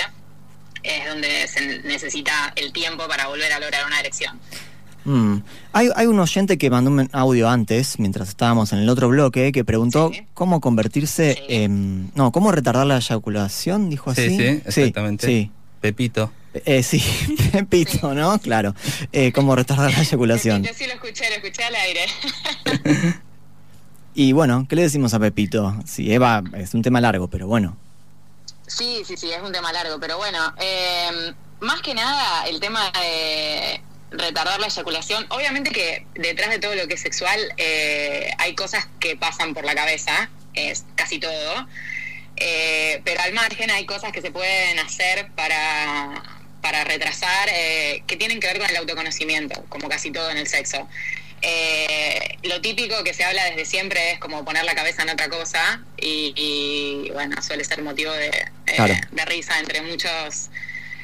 [0.83, 4.39] es donde se necesita el tiempo para volver a lograr una erección.
[5.05, 5.37] Mm.
[5.73, 9.51] Hay, hay un oyente que mandó un audio antes, mientras estábamos en el otro bloque,
[9.51, 12.11] que preguntó cómo convertirse en...
[12.15, 14.29] No, cómo retardar la eyaculación, dijo así.
[14.29, 15.27] Sí, sí, exactamente.
[15.27, 15.51] Sí.
[15.79, 16.31] Pepito.
[16.65, 17.03] Eh, sí,
[17.51, 18.39] Pepito, ¿no?
[18.39, 18.73] Claro.
[19.11, 20.63] Eh, cómo retardar la eyaculación.
[20.67, 22.05] Yo sí lo escuché, lo escuché al aire.
[24.17, 25.75] Y bueno, ¿qué le decimos a Pepito?
[25.85, 27.77] Sí, Eva, es un tema largo, pero bueno.
[28.65, 32.91] Sí, sí, sí, es un tema largo, pero bueno, eh, más que nada el tema
[32.91, 38.55] de retardar la eyaculación, obviamente que detrás de todo lo que es sexual eh, hay
[38.55, 41.67] cosas que pasan por la cabeza, es casi todo,
[42.37, 46.23] eh, pero al margen hay cosas que se pueden hacer para,
[46.61, 50.47] para retrasar, eh, que tienen que ver con el autoconocimiento, como casi todo en el
[50.47, 50.87] sexo.
[51.41, 55.29] Eh, lo típico que se habla desde siempre es como poner la cabeza en otra
[55.29, 58.95] cosa y, y, bueno, suele ser motivo de, eh, Claro.
[59.11, 60.49] de risa entre muchos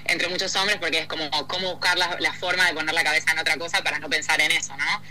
[0.06, 3.32] entre muchos hombres porque es como cómo buscar la, la forma de poner la cabeza
[3.32, 5.02] en otra cosa para no pensar en eso, ¿no?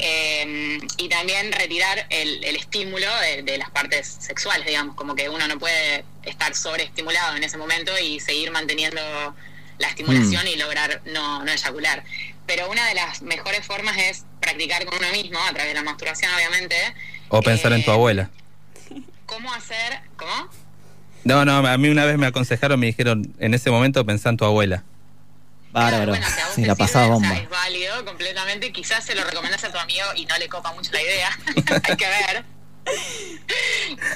[0.00, 5.28] Eh, y también retirar el, el estímulo de, de las partes sexuales, digamos, como que
[5.28, 9.00] uno no puede estar sobreestimulado en ese momento y seguir manteniendo
[9.78, 10.48] la estimulación Mm.
[10.48, 12.02] y lograr no, no eyacular.
[12.48, 15.82] Pero una de las mejores formas es practicar con uno mismo, a través de la
[15.84, 16.74] masturbación, obviamente,
[17.28, 18.30] O pensar en tu abuela.
[19.26, 20.48] cómo hacer, ¿cómo?
[21.24, 24.36] No, no, a mí una vez me aconsejaron, me dijeron, en ese momento pensá en
[24.38, 24.82] tu abuela.
[25.72, 26.14] Bárbaro.
[26.54, 27.36] Sí, la pasaba bomba.
[27.36, 28.72] Es válido completamente.
[28.72, 31.28] Quizás se lo recomendás a tu amigo y no le copa mucho la idea.
[31.84, 32.44] Hay que ver.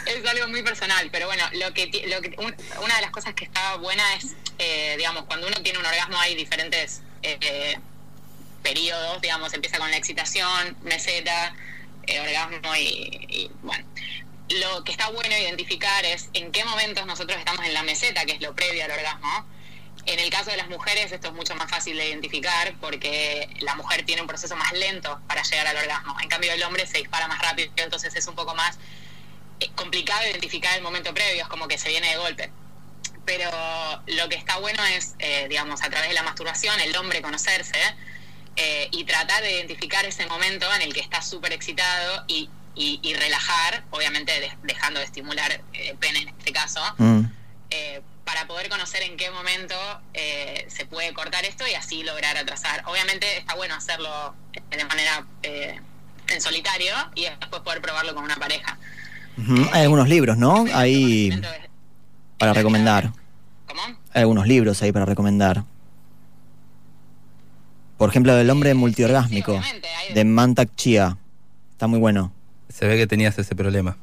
[0.06, 3.10] es algo muy personal, pero bueno, lo que, ti- lo que un- una de las
[3.10, 4.28] cosas que está buena es,
[4.58, 7.78] eh, digamos, cuando uno tiene un orgasmo hay diferentes eh,
[8.62, 11.54] periodos, digamos, empieza con la excitación, meseta,
[12.06, 13.84] eh, orgasmo y, y, bueno.
[14.48, 18.32] Lo que está bueno identificar es en qué momentos nosotros estamos en la meseta, que
[18.32, 19.46] es lo previo al orgasmo,
[20.06, 23.76] en el caso de las mujeres esto es mucho más fácil de identificar porque la
[23.76, 26.16] mujer tiene un proceso más lento para llegar al orgasmo.
[26.20, 28.78] En cambio el hombre se dispara más rápido, entonces es un poco más
[29.60, 32.50] eh, complicado identificar el momento previo, es como que se viene de golpe.
[33.24, 33.48] Pero
[34.06, 37.78] lo que está bueno es, eh, digamos, a través de la masturbación, el hombre conocerse
[37.78, 37.94] eh,
[38.92, 43.14] y tratar de identificar ese momento en el que está súper excitado y, y- y
[43.14, 47.22] relajar, obviamente de- dejando de estimular eh, el pene en este caso, Mm.
[47.70, 49.74] eh, para poder conocer en qué momento
[50.14, 52.82] eh, se puede cortar esto y así lograr atrasar.
[52.86, 54.34] Obviamente está bueno hacerlo
[54.70, 55.80] de manera eh,
[56.28, 58.78] en solitario y después poder probarlo con una pareja.
[59.72, 60.66] Hay algunos libros, ¿no?
[60.74, 61.30] Ahí
[62.38, 63.12] para recomendar.
[64.14, 65.64] Hay algunos libros ahí para recomendar.
[68.02, 69.62] Por ejemplo, El hombre multiorgásmico,
[70.12, 71.18] de Mantak Chia.
[71.70, 72.32] Está muy bueno.
[72.68, 73.96] Se ve que tenías ese problema.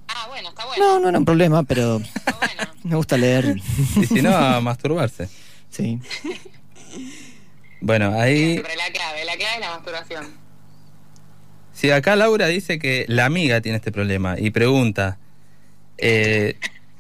[0.77, 2.01] No, no era un problema, pero
[2.85, 3.57] me gusta leer.
[3.97, 5.27] Y si no, a masturbarse.
[5.69, 5.99] Sí.
[7.81, 8.53] Bueno, ahí...
[8.53, 10.27] Siempre la clave, la clave es la masturbación.
[11.73, 15.17] Sí, acá Laura dice que la amiga tiene este problema y pregunta,
[15.97, 16.55] eh,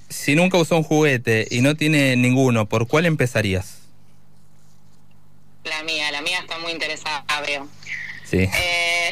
[0.09, 3.78] si nunca usó un juguete y no tiene ninguno, ¿por cuál empezarías?
[5.69, 7.67] La mía, la mía está muy interesada, veo.
[8.25, 8.37] Sí.
[8.39, 9.11] Eh,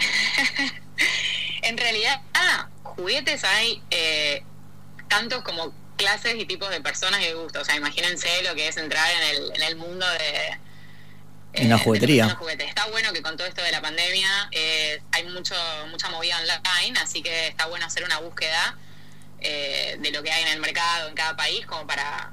[1.63, 4.43] en realidad, ah, juguetes hay eh,
[5.07, 7.63] tantos como clases y tipos de personas y de gustos.
[7.63, 10.57] O sea, imagínense lo que es entrar en el, en el mundo de,
[11.53, 12.25] En la juguetería.
[12.25, 12.69] los juguetes.
[12.69, 15.55] Está bueno que con todo esto de la pandemia eh, hay mucho
[15.89, 18.77] mucha movida online, así que está bueno hacer una búsqueda
[19.39, 22.31] eh, de lo que hay en el mercado en cada país como para,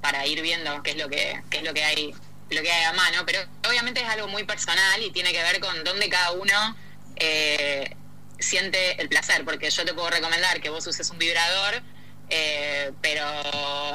[0.00, 2.14] para ir viendo qué es lo que qué es lo que hay
[2.54, 5.60] lo que hay a mano, pero obviamente es algo muy personal y tiene que ver
[5.60, 6.76] con dónde cada uno
[7.16, 7.94] eh,
[8.38, 11.82] siente el placer, porque yo te puedo recomendar que vos uses un vibrador,
[12.30, 13.24] eh, pero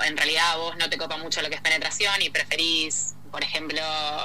[0.03, 3.43] en realidad a vos no te copa mucho lo que es penetración y preferís, por
[3.43, 3.81] ejemplo,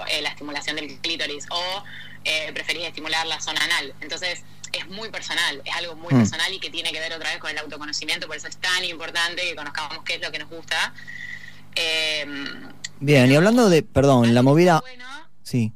[0.08, 1.84] eh, la estimulación del clítoris o
[2.24, 3.94] eh, preferís estimular la zona anal.
[4.00, 6.18] Entonces es muy personal, es algo muy Mm.
[6.18, 8.84] personal y que tiene que ver otra vez con el autoconocimiento, por eso es tan
[8.84, 10.92] importante que conozcamos qué es lo que nos gusta.
[11.76, 12.26] Eh,
[13.00, 14.82] Bien, y hablando de, perdón, la movida...
[15.42, 15.72] Sí.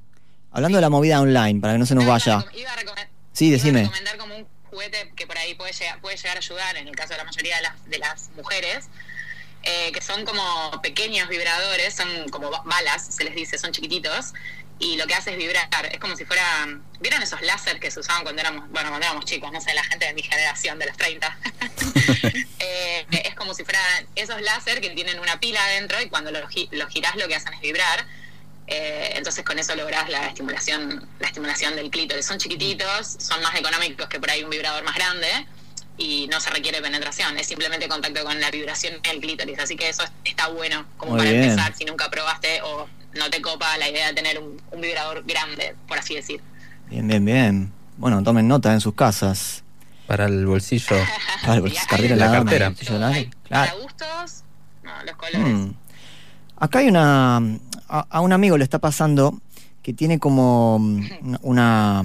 [0.51, 2.45] Hablando de la movida online, para que no se nos vaya.
[3.33, 3.83] Sí, decime.
[3.83, 4.35] recomendar como
[4.71, 7.25] juguete que por ahí puede llegar, puede llegar a ayudar, en el caso de la
[7.25, 8.87] mayoría de las, de las mujeres,
[9.63, 14.33] eh, que son como pequeños vibradores, son como ba- balas, se les dice, son chiquititos,
[14.79, 15.69] y lo que hace es vibrar.
[15.91, 16.43] Es como si fuera.
[17.01, 19.53] ¿Vieron esos láser que se usaban cuando éramos, bueno, cuando éramos chicos?
[19.53, 21.39] No sé, la gente de mi generación, de los 30.
[22.61, 26.49] Eh, es como si fueran esos láser que tienen una pila adentro y cuando los,
[26.51, 28.05] gi- los girás lo que hacen es vibrar.
[28.67, 32.27] Eh, entonces con eso lográs la estimulación, la estimulación del clítoris.
[32.27, 35.29] Son chiquititos, son más económicos que por ahí un vibrador más grande
[35.97, 39.59] y no se requiere penetración, es simplemente contacto con la vibración del clítoris.
[39.59, 41.45] Así que eso es- está bueno como Muy para bien.
[41.45, 45.25] empezar si nunca probaste o no te copa la idea de tener un, un vibrador
[45.27, 46.41] grande, por así decir.
[46.91, 47.73] Bien, bien, bien.
[47.97, 49.65] Bueno, tomen nota en sus casas.
[50.07, 50.97] Para el bolsillo.
[51.45, 52.69] Para el cartera de La cartera.
[52.71, 53.13] bolsillo la.
[53.49, 54.45] Para gustos,
[54.83, 55.41] no, los colores.
[55.41, 55.71] Mm.
[56.57, 57.37] Acá hay una.
[57.91, 59.41] A, a un amigo le está pasando
[59.83, 62.05] que tiene como mm, una,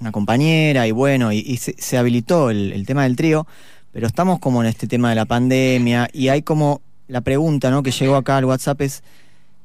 [0.00, 3.46] una compañera y bueno, y, y se, se habilitó el, el tema del trío,
[3.92, 7.82] pero estamos como en este tema de la pandemia y hay como la pregunta ¿no?
[7.82, 9.02] que llegó acá al WhatsApp es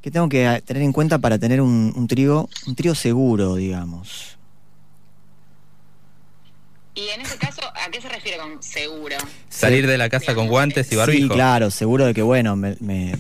[0.02, 4.38] ¿qué tengo que tener en cuenta para tener un, un trío, un trío seguro, digamos?
[6.96, 9.16] Y en ese caso, ¿a qué se refiere con seguro?
[9.50, 11.28] Salir de la casa con guantes y barbijo.
[11.28, 13.16] Sí, claro, seguro de que bueno, me, me-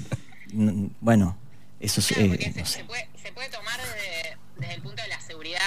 [0.53, 1.37] n- bueno,
[1.79, 2.79] eso es, eh, no sé.
[2.79, 5.61] Se puede, se puede tomar desde, desde el punto de la seguridad,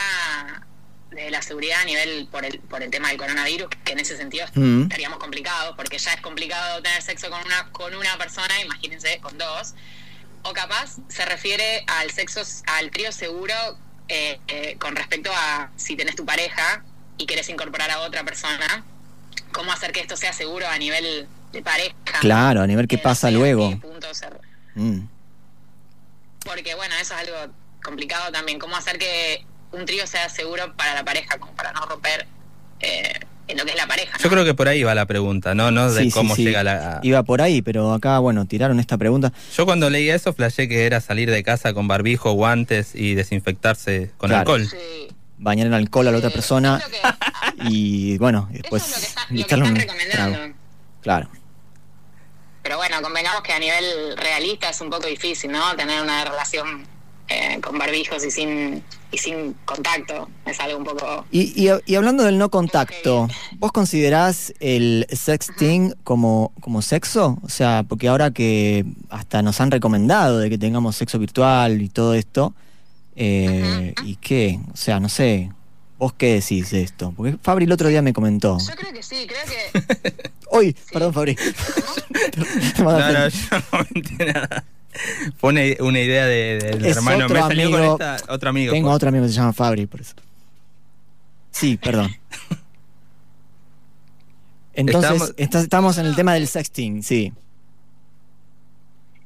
[1.10, 4.16] de la seguridad a nivel por el, por el tema del coronavirus, que en ese
[4.16, 4.82] sentido Mm.
[4.82, 9.38] estaríamos complicados, porque ya es complicado tener sexo con una, con una persona, imagínense, con
[9.38, 9.74] dos.
[10.44, 13.54] O capaz se refiere al sexo, al trío seguro
[14.08, 16.84] eh, eh, con respecto a si tenés tu pareja
[17.16, 18.84] y querés incorporar a otra persona,
[19.52, 21.94] cómo hacer que esto sea seguro a nivel de pareja.
[22.20, 23.70] Claro, a nivel qué pasa luego.
[24.74, 25.06] Mm.
[26.44, 30.94] porque bueno, eso es algo complicado también, cómo hacer que un trío sea seguro para
[30.94, 32.26] la pareja, como para no romper
[32.80, 34.16] eh, en lo que es la pareja.
[34.18, 35.70] Yo creo que por ahí va la pregunta, ¿no?
[35.70, 36.44] No de Sí, cómo sí.
[36.44, 37.00] llega la.
[37.02, 39.32] Iba por ahí, pero acá, bueno, tiraron esta pregunta.
[39.56, 44.10] Yo cuando leí eso flashé que era salir de casa con barbijo, guantes y desinfectarse
[44.16, 44.40] con Claro.
[44.52, 44.68] alcohol.
[45.38, 46.80] Bañar en alcohol a la otra persona
[47.68, 50.38] y bueno, y después invitarle un recomendando.
[50.38, 50.54] trago.
[51.02, 51.28] Claro.
[52.62, 55.74] Pero bueno, convengamos que a nivel realista es un poco difícil, ¿no?
[55.74, 56.86] Tener una relación
[57.32, 60.28] eh, con barbijos y sin, y sin contacto.
[60.46, 61.24] Es algo un poco...
[61.30, 63.28] Y, y- y hablando del no contacto,
[63.58, 67.38] ¿vos considerás el sexting como, como sexo?
[67.42, 71.88] O sea, porque ahora que hasta nos han recomendado de que tengamos sexo virtual y
[71.88, 72.54] todo esto,
[73.16, 74.58] eh, ¿y qué?
[74.72, 75.50] O sea, no sé,
[75.98, 77.12] ¿vos qué decís de esto?
[77.16, 78.58] Porque Fabri el otro día me comentó.
[78.58, 80.30] Yo creo que sí, creo que...
[80.52, 81.36] Uy, perdón Fabri.
[82.78, 83.38] No, no, yo
[83.72, 84.64] no menté nada.
[85.38, 87.24] Fue una, una idea de- del Es hermano.
[87.24, 87.96] otro Me salió amigo.
[87.98, 88.72] con esta, otro amigo.
[88.72, 88.96] Tengo pues.
[88.96, 90.14] otro amigo que se llama Fabri, por eso.
[91.50, 92.14] Sí, perdón.
[94.74, 97.32] Entonces, Estamos- esta- estamos en el tema del sexting, sí.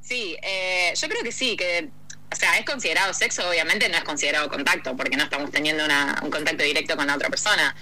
[0.02, 1.90] Sí, eh, yo creo que sí, que,
[2.32, 6.18] o sea, es considerado sexo, obviamente no es considerado contacto, porque no estamos teniendo una-
[6.22, 7.74] un contacto directo con la otra persona,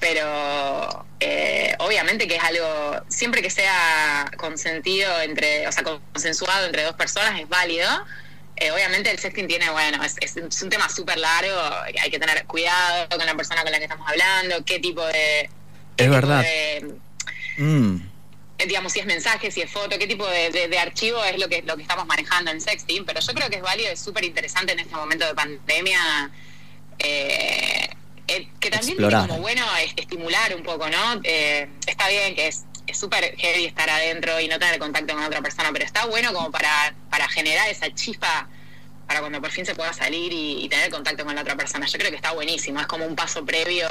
[0.00, 6.82] pero eh, obviamente que es algo, siempre que sea consentido entre, o sea, consensuado entre
[6.84, 7.88] dos personas es válido.
[8.56, 11.60] Eh, obviamente el sexting tiene, bueno, es, es- es un tema súper largo,
[12.02, 15.12] hay que tener cuidado con la persona con la que estamos hablando, qué tipo de...
[15.96, 16.42] qué Es tipo verdad.
[16.42, 16.94] de-
[17.58, 18.09] Mm.
[18.60, 21.38] Eh, digamos, si es mensaje, si es foto, qué tipo de, de- de archivo es
[21.38, 24.00] lo que, lo que estamos manejando en sexting, pero yo creo que es válido, es
[24.00, 26.30] súper interesante en este momento de pandemia,
[26.98, 27.88] eh,
[28.28, 29.20] eh, que también Explorar.
[29.22, 31.20] tiene como bueno es- estimular un poco, ¿no?
[31.24, 35.22] Eh, está bien que es es súper heavy estar adentro y no tener contacto con
[35.22, 38.48] otra persona, pero está bueno como para, para generar esa chispa
[39.06, 41.86] para cuando por fin se pueda salir y, y tener contacto con la otra persona.
[41.86, 43.88] Yo creo que está buenísimo, es como un paso previo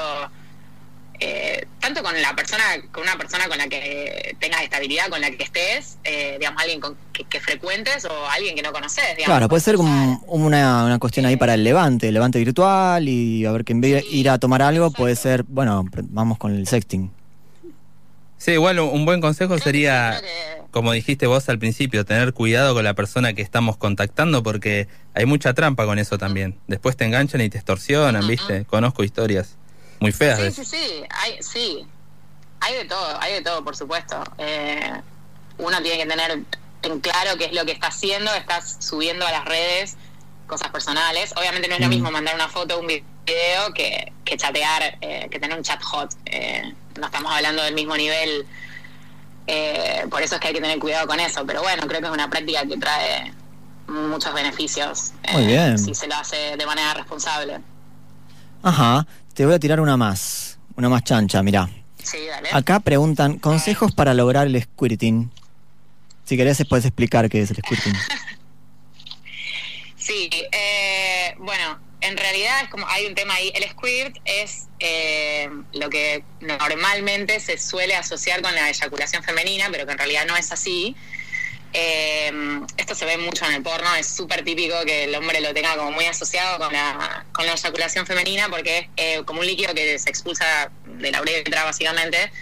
[1.22, 5.30] eh, tanto con la persona, con una persona con la que tengas estabilidad, con la
[5.30, 9.26] que estés, eh, digamos, alguien con, que, que frecuentes o alguien que no conoces, digamos.
[9.26, 13.44] Claro, puede ser como una, una cuestión ahí para el levante, el levante virtual y
[13.44, 16.54] a ver que en vez de ir a tomar algo puede ser, bueno, vamos con
[16.54, 17.10] el sexting.
[18.38, 20.18] Sí, igual un buen consejo sería,
[20.70, 25.26] como dijiste vos al principio, tener cuidado con la persona que estamos contactando porque hay
[25.26, 26.56] mucha trampa con eso también.
[26.66, 28.64] Después te enganchan y te extorsionan, ¿viste?
[28.64, 29.58] Conozco historias
[30.00, 31.86] muy feas Sí, sí, sí, hay, sí,
[32.60, 34.22] hay de todo, hay de todo, por supuesto.
[34.38, 35.00] Eh,
[35.58, 36.40] uno tiene que tener
[36.82, 39.96] en claro qué es lo que está haciendo, estás subiendo a las redes
[40.46, 41.32] cosas personales.
[41.36, 41.90] Obviamente no es lo Mm.
[41.90, 45.80] mismo mandar una foto o un video que, que chatear, eh, que tener un chat
[45.82, 46.10] hot.
[46.26, 48.46] Eh, no estamos hablando del mismo nivel,
[49.46, 51.44] eh, por eso es que hay que tener cuidado con eso.
[51.46, 53.32] Pero bueno, creo que es una práctica que trae
[53.86, 55.78] muchos beneficios eh, Muy bien.
[55.78, 57.60] si se lo hace de manera responsable.
[58.62, 59.06] Ajá,
[59.40, 61.66] te voy a tirar una más, una más chancha, mirá.
[62.02, 62.50] Sí, dale.
[62.52, 65.30] Acá preguntan, consejos para lograr el squirting.
[66.26, 67.94] Si querés, puedes explicar qué es el squirting.
[69.96, 73.50] Sí, eh, bueno, en realidad es como hay un tema ahí.
[73.54, 79.86] El squirt es eh, lo que normalmente se suele asociar con la eyaculación femenina, pero
[79.86, 80.96] que en realidad no es así.
[81.72, 82.32] Eh,
[82.76, 85.76] esto se ve mucho en el porno, es súper típico que el hombre lo tenga
[85.76, 89.72] como muy asociado con la, con la eyaculación femenina porque es eh, como un líquido
[89.72, 92.32] que se expulsa de la uretra básicamente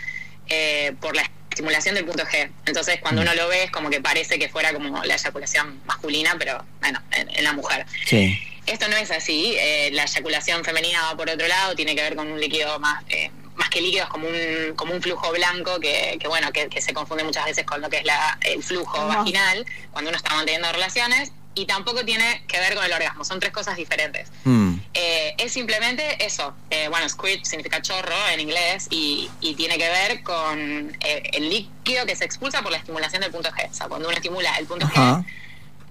[0.49, 2.51] eh, por la estimulación del punto G.
[2.64, 6.37] Entonces cuando uno lo ve es como que parece que fuera como la eyaculación masculina,
[6.39, 7.85] pero bueno, en, en la mujer.
[8.07, 8.39] Sí.
[8.64, 12.14] Esto no es así, eh, la eyaculación femenina va por otro lado, tiene que ver
[12.14, 15.79] con un líquido más, eh, más que líquido, es como un, como un flujo blanco
[15.81, 18.63] que, que bueno, que, que se confunde muchas veces con lo que es la, el
[18.63, 23.25] flujo vaginal cuando uno está manteniendo relaciones y tampoco tiene que ver con el orgasmo,
[23.25, 24.31] son tres cosas diferentes.
[24.45, 24.77] Mm.
[24.95, 26.55] Eh, es simplemente eso.
[26.71, 31.49] Eh, bueno, squirt significa chorro en inglés y, y tiene que ver con eh, el
[31.51, 33.69] líquido que se expulsa por la estimulación del punto G.
[33.71, 35.25] O sea, cuando uno estimula el punto G,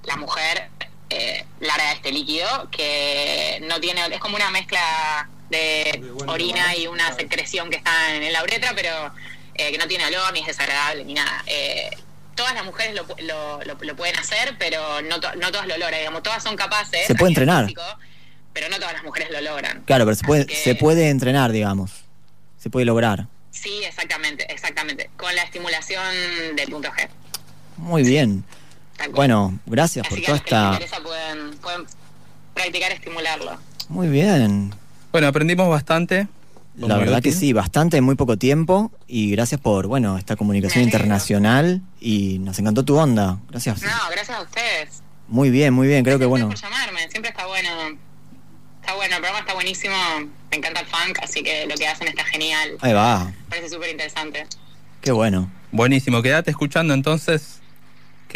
[0.03, 0.69] la mujer
[1.09, 7.13] eh, larga este líquido que no tiene, es como una mezcla de orina y una
[7.15, 8.91] secreción que está en la uretra, pero
[9.55, 11.43] eh, que no tiene olor ni es desagradable ni nada.
[11.47, 11.89] Eh,
[12.35, 15.77] todas las mujeres lo, lo- lo- lo pueden hacer, pero no, to- no todas lo
[15.77, 15.99] logran.
[15.99, 17.07] Digamos, todas son capaces.
[17.07, 17.63] Se puede entrenar.
[17.65, 17.81] físico,
[18.53, 19.83] pero no todas las mujeres lo logran.
[19.85, 21.91] Claro, pero se puede, que- se puede entrenar, digamos.
[22.59, 23.27] Se puede lograr.
[23.51, 25.09] Sí, exactamente, exactamente.
[25.17, 26.03] Con la estimulación
[26.55, 27.07] del punto G.
[27.77, 28.43] Muy bien.
[29.11, 30.73] Bueno, gracias por que toda los que les esta...
[30.73, 31.85] interesa pueden, pueden
[32.53, 33.57] practicar estimularlo.
[33.89, 34.73] Muy bien.
[35.17, 36.27] Bueno, aprendimos bastante.
[36.75, 38.91] La verdad que sí, bastante en muy poco tiempo.
[39.07, 41.81] Y gracias por, bueno, esta comunicación internacional.
[41.99, 43.39] Y nos encantó tu onda.
[43.49, 43.81] Gracias.
[43.81, 45.01] No, gracias a ustedes.
[45.27, 46.03] Muy bien, muy bien.
[46.03, 47.09] Creo que, bueno, por llamarme.
[47.09, 47.97] Siempre está bueno.
[48.79, 49.95] Está bueno, el programa está buenísimo.
[50.51, 52.77] Me encanta el funk, así que lo que hacen está genial.
[52.81, 53.33] ahí va.
[53.49, 54.45] Parece súper interesante.
[55.01, 55.51] Qué bueno.
[55.71, 57.59] Buenísimo, quédate escuchando entonces.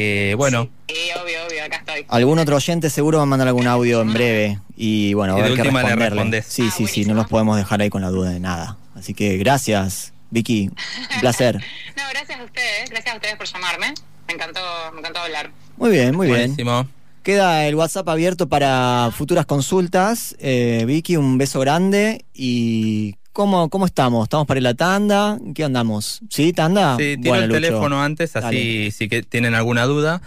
[0.02, 2.06] Que bueno, Sí, obvio, obvio, acá estoy.
[2.10, 4.60] Algún otro oyente seguro va a mandar algún audio en breve.
[4.76, 6.42] Y bueno, a ver qué responderle.
[6.42, 7.06] Sí, sí, sí.
[7.06, 8.78] No los podemos dejar ahí con la duda de nada.
[8.96, 10.70] Así que gracias, Vicky.
[11.14, 11.56] Un placer.
[11.96, 12.90] No, gracias a ustedes.
[12.90, 13.94] Gracias a ustedes por llamarme.
[14.28, 14.60] Me encantó,
[14.94, 15.52] me encantó hablar.
[15.78, 16.40] Muy bien, muy bien.
[16.40, 16.88] buenísimo.
[17.24, 20.36] Queda el WhatsApp abierto para futuras consultas.
[20.40, 22.26] Eh, Vicky, un beso grande.
[22.34, 24.24] ¿Y cómo, cómo estamos?
[24.24, 25.38] ¿Estamos para ir a la tanda?
[25.44, 26.22] ¿En ¿Qué andamos?
[26.30, 26.96] ¿Sí, tanda?
[26.98, 27.62] Sí, tiro Bueno, el Lucho.
[27.62, 28.92] teléfono antes, así Dale.
[28.92, 30.22] si que tienen alguna duda.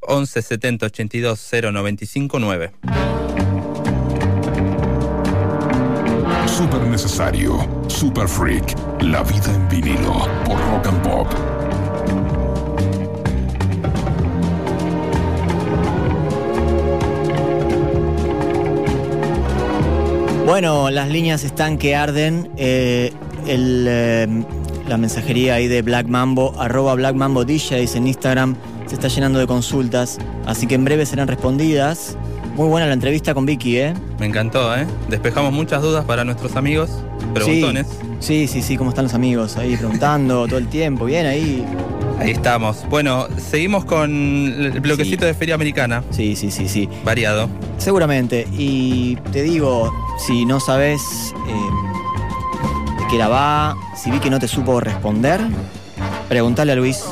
[0.00, 2.72] 11 70 82 095 9.
[6.46, 10.12] Super necesario, super freak, la vida en vinilo
[10.44, 11.28] por Rock and Pop.
[20.48, 22.48] Bueno, las líneas están que arden.
[22.56, 23.12] Eh,
[23.46, 24.26] el, eh,
[24.88, 29.38] la mensajería ahí de Black Mambo, arroba Black Mambo DJs en Instagram, se está llenando
[29.38, 30.16] de consultas.
[30.46, 32.16] Así que en breve serán respondidas.
[32.56, 33.94] Muy buena la entrevista con Vicky, ¿eh?
[34.18, 34.86] Me encantó, ¿eh?
[35.10, 36.88] Despejamos muchas dudas para nuestros amigos.
[37.34, 37.86] Preguntones.
[38.18, 39.58] Sí, sí, sí, ¿cómo están los amigos?
[39.58, 41.04] Ahí preguntando todo el tiempo.
[41.04, 41.62] Bien, ahí.
[42.18, 42.84] Ahí estamos.
[42.88, 46.02] Bueno, seguimos con el bloquecito de Feria Americana.
[46.10, 46.88] Sí, sí, sí, sí.
[47.04, 47.48] Variado.
[47.78, 48.46] Seguramente.
[48.52, 51.00] Y te digo, si no sabes
[51.46, 55.40] eh, de qué la va, si vi que no te supo responder,
[56.28, 57.04] pregúntale a Luis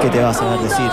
[0.00, 0.90] qué te va a saber decir.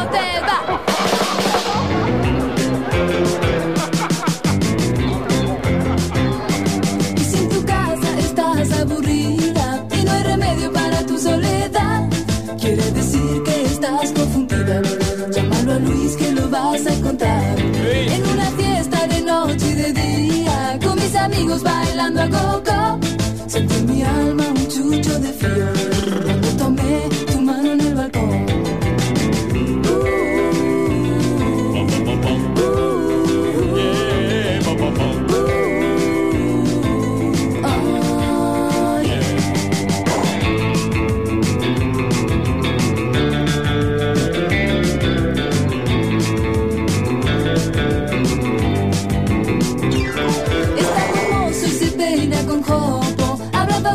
[21.63, 22.99] Bailando a coco.
[23.47, 25.96] Sentí en mi alma un chucho de frío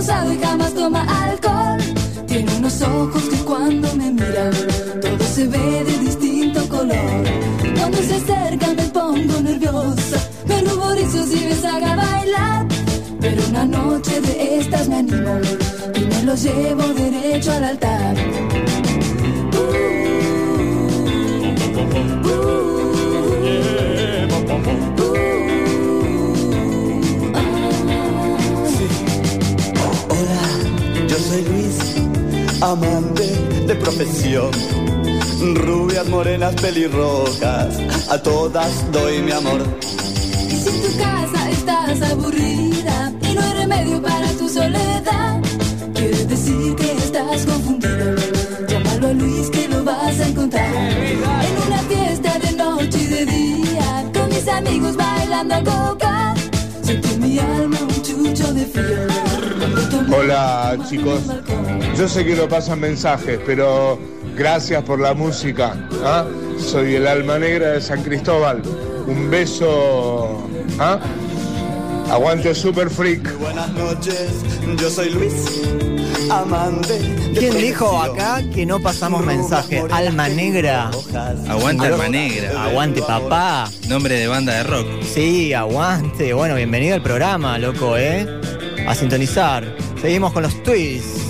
[0.02, 1.78] y jamás toma alcohol.
[2.26, 4.50] Tiene unos ojos que cuando me miran,
[5.00, 7.24] todo se ve de distinto color.
[7.78, 10.18] Cuando se acerca me pongo nerviosa.
[10.48, 12.66] Me ruborizo si me haga bailar.
[13.20, 15.38] Pero una noche de estas me animo
[15.94, 18.16] y me lo llevo derecho al altar.
[36.12, 37.78] Morenas, pelirrojas,
[38.10, 39.62] a todas doy mi amor.
[40.46, 45.40] Y si en tu casa estás aburrida y no hay remedio para tu soledad,
[45.94, 48.14] quiere decir que estás confundida.
[48.68, 50.74] Llámalo a Luis que lo vas a encontrar.
[51.48, 56.34] En una fiesta de noche y de día, con mis amigos bailando al coca.
[56.82, 60.14] Siento en mi alma un chucho de frío.
[60.14, 61.22] Hola chicos,
[61.96, 63.98] yo sé que no pasan mensajes, pero
[64.36, 65.74] gracias por la música.
[66.04, 66.24] ¿ah?
[66.58, 68.62] Soy el alma negra de San Cristóbal.
[69.06, 70.48] Un beso.
[70.78, 70.98] ¿ah?
[72.10, 73.38] Aguante Super Freak.
[73.38, 74.42] Buenas noches,
[74.76, 75.62] yo soy Luis,
[76.30, 79.82] amante ¿Quién dijo acá que no pasamos mensaje?
[79.90, 80.90] Alma negra.
[81.48, 82.64] Aguante Alma Negra.
[82.64, 83.70] Aguante papá.
[83.88, 84.86] Nombre de banda de rock.
[85.02, 86.34] Sí, aguante.
[86.34, 88.26] Bueno, bienvenido al programa, loco, ¿eh?
[88.86, 89.64] A sintonizar.
[90.00, 91.22] Seguimos con los twists.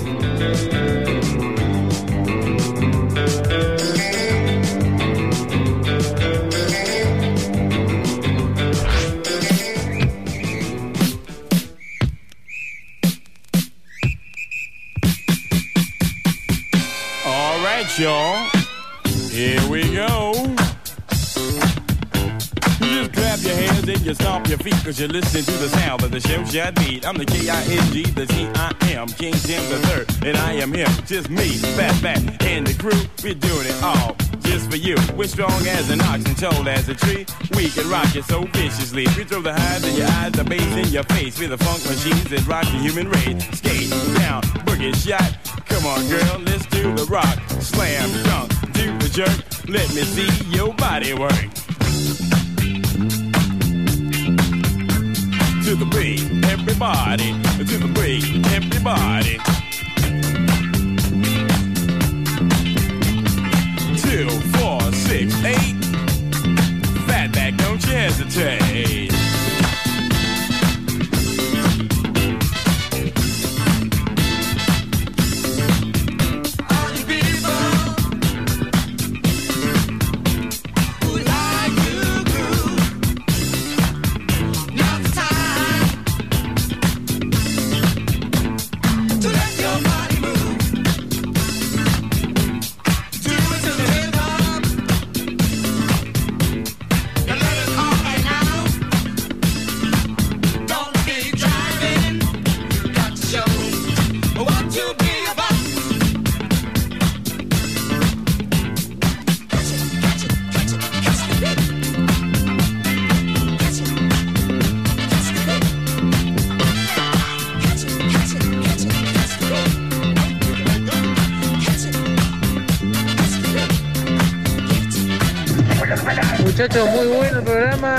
[24.93, 27.07] Because you're listening to the sound of the show shot beat.
[27.07, 31.49] I'm the K-I-N-G, the T-I-M, King Tim the third, and I am him, just me,
[31.76, 33.01] Fat Fat, and the crew.
[33.24, 34.97] We're doing it all just for you.
[35.16, 37.24] We're strong as an ox and tall as a tree.
[37.57, 39.07] We can rock you so viciously.
[39.16, 41.40] We throw the highs in your eyes, the bass in your face.
[41.40, 43.43] We're the funk machines that rock the human race.
[43.57, 43.88] Skate
[44.20, 45.24] down, boogie shot.
[45.68, 47.38] Come on, girl, let's do the rock.
[47.62, 49.68] Slam, dunk, do the jerk.
[49.68, 51.61] Let me see your body work.
[55.73, 56.20] To the beat,
[56.53, 57.33] everybody.
[57.57, 59.39] To the beat, everybody.
[64.03, 65.77] Two, four, six, eight.
[67.07, 69.11] Fatback, don't you hesitate.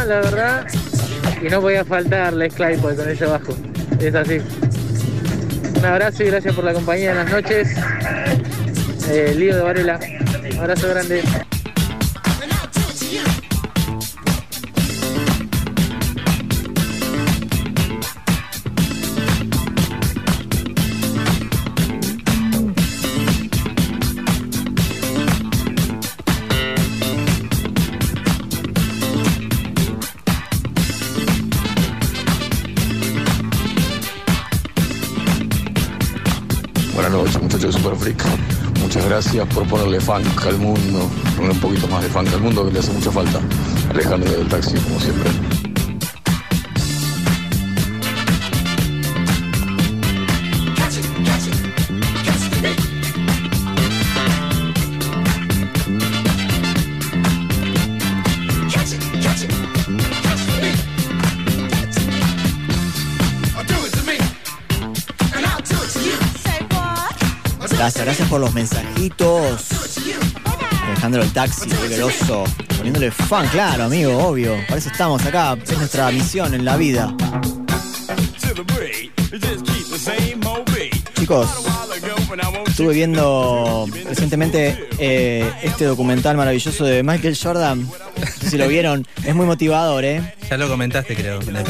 [0.06, 0.68] La verdad.
[1.42, 3.56] Y no podía faltar Les Claypool con ese bajo.
[4.00, 4.40] Es así.
[5.78, 7.70] Un abrazo y gracias por la compañía en las noches.
[9.10, 10.00] Eh, Lío de Varela.
[10.52, 11.24] Un abrazo grande.
[38.82, 42.66] Muchas gracias por ponerle funk al mundo, ponerle un poquito más de funk al mundo
[42.66, 43.40] que le hace mucha falta.
[43.90, 45.32] Alejandro del taxi, como siempre.
[68.04, 69.68] Gracias, por los mensajitos.
[70.88, 72.44] Alejandro el taxi, qué groso.
[72.76, 74.58] Poniéndole fan, claro, amigo, obvio.
[74.68, 75.58] Por eso estamos acá.
[75.64, 77.16] Es nuestra misión en la vida.
[81.16, 81.50] Chicos,
[82.68, 87.88] estuve viendo recientemente eh, este documental maravilloso de Michael Jordan.
[87.88, 89.08] No sé si lo vieron.
[89.24, 90.36] Es muy motivador, ¿eh?
[90.50, 91.64] Ya lo comentaste, creo, en el.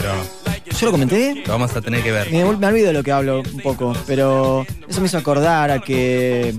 [0.83, 1.43] ¿Yo lo comenté?
[1.45, 2.29] Lo vamos a tener que ver.
[2.29, 5.79] Me, me olvido de lo que hablo un poco, pero eso me hizo acordar a
[5.79, 6.53] que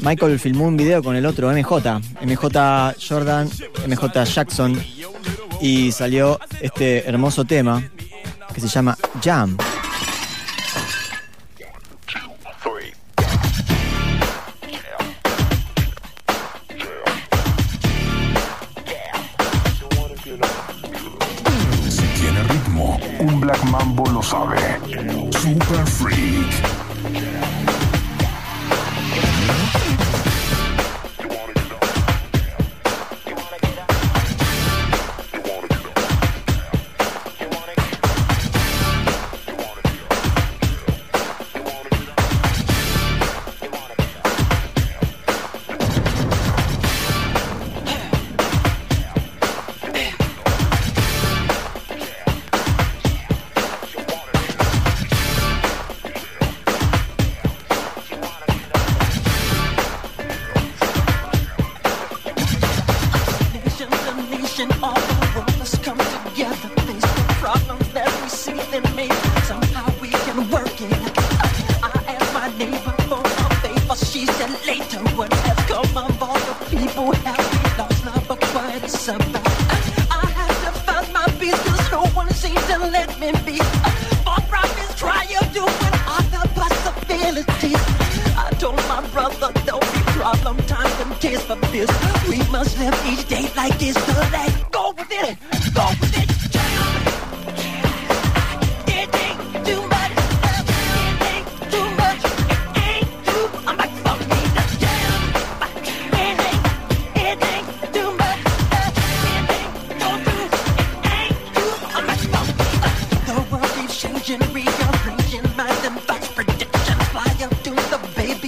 [0.00, 3.48] Michael filmó un video con el otro MJ, MJ Jordan,
[3.86, 4.76] MJ Jackson,
[5.60, 7.88] y salió este hermoso tema
[8.52, 9.56] que se llama Jam.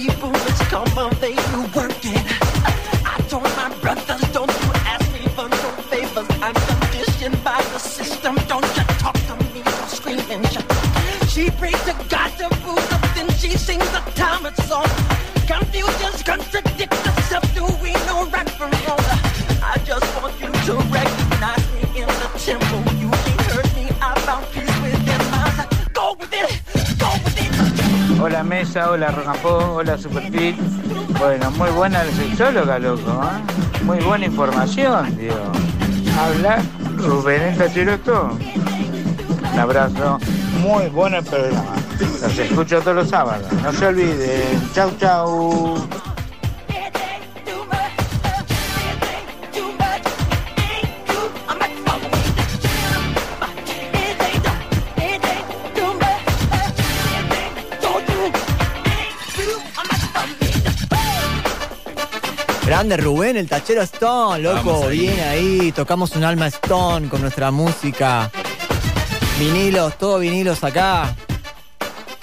[0.07, 1.35] people, let's come on, they
[1.73, 2.32] working.
[28.23, 30.55] Hola Mesa, hola Rocampó, hola Superfit.
[31.19, 33.01] Bueno, muy buena la sexóloga, loco.
[33.21, 33.83] ¿eh?
[33.83, 35.33] Muy buena información, tío.
[36.17, 36.63] Habla
[36.95, 38.37] Rubén Tachiroto.
[39.51, 40.19] Un abrazo.
[40.61, 41.75] Muy bueno el programa.
[41.99, 43.51] Los escucho todos los sábados.
[43.61, 44.71] No se olviden.
[44.73, 45.75] Chau, chau.
[62.83, 64.89] Grande Rubén, el tachero Stone, loco.
[64.89, 68.29] Bien ahí, tocamos un alma Stone con nuestra música.
[69.39, 71.15] Vinilos, todo vinilos acá.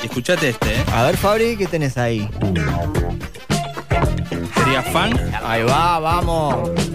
[0.03, 0.85] Escuchate este, ¿eh?
[0.93, 2.29] A ver, Fabri, ¿qué tenés ahí?
[4.55, 5.19] Sería fan.
[5.43, 6.90] Ahí va, vamos.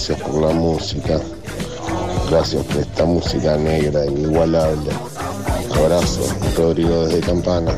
[0.00, 1.20] gracias por la música.
[2.30, 4.90] Gracias por esta música negra inigualable.
[5.76, 6.22] Abrazo,
[6.56, 7.72] Rodrigo desde Campana.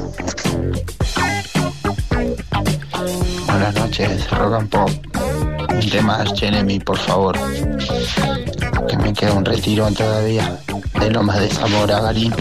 [3.46, 4.90] Buenas noches, Rock and Pop.
[5.68, 7.36] Un tema Jeremy, por favor.
[8.86, 10.60] Que me queda un retiro todavía
[11.00, 12.32] de lo más de Zamora, Galín.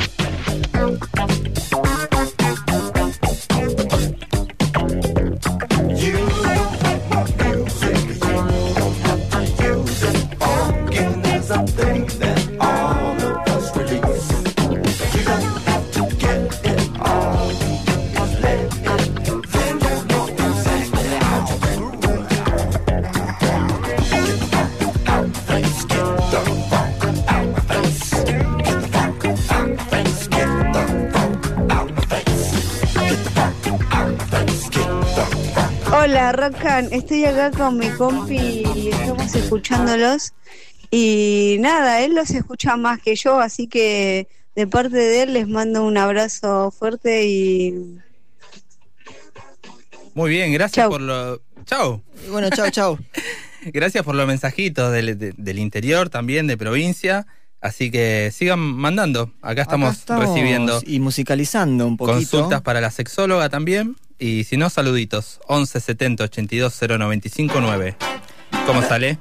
[36.02, 36.88] Hola, Rocan.
[36.92, 40.34] Estoy acá con mi compi y estamos escuchándolos.
[40.90, 45.48] Y nada, él los escucha más que yo, así que de parte de él les
[45.48, 48.00] mando un abrazo fuerte y
[50.14, 51.42] Muy bien, gracias por lo.
[51.66, 52.02] Chao.
[52.30, 53.00] Bueno, chao, chao.
[53.66, 57.28] gracias por los mensajitos del, de- del interior también, de provincia.
[57.62, 59.32] Así que sigan mandando.
[59.44, 62.16] Acá estamos, estamos recibiendo y musicalizando un poquito.
[62.18, 63.96] consultas para la sexóloga también.
[64.22, 65.40] Y si no, saluditos.
[65.48, 67.96] 11 70 82 095 9.
[68.68, 69.18] ¿Cómo sale?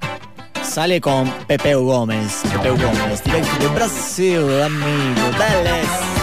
[0.63, 2.43] Sale con Pepeu Gómez.
[2.53, 5.39] Pepeu Gómez, directo de Brasil, amigo.
[5.39, 6.20] Dale.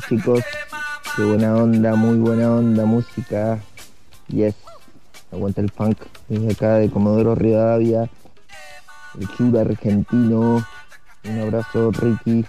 [0.00, 0.44] Chicos.
[1.16, 3.58] Qué buena onda, muy buena onda, música.
[4.28, 4.54] Yes.
[5.30, 5.98] Aguanta el funk
[6.28, 8.08] desde acá de Comodoro Rivadavia.
[9.18, 10.64] El sur argentino.
[11.24, 12.44] Un abrazo, Ricky.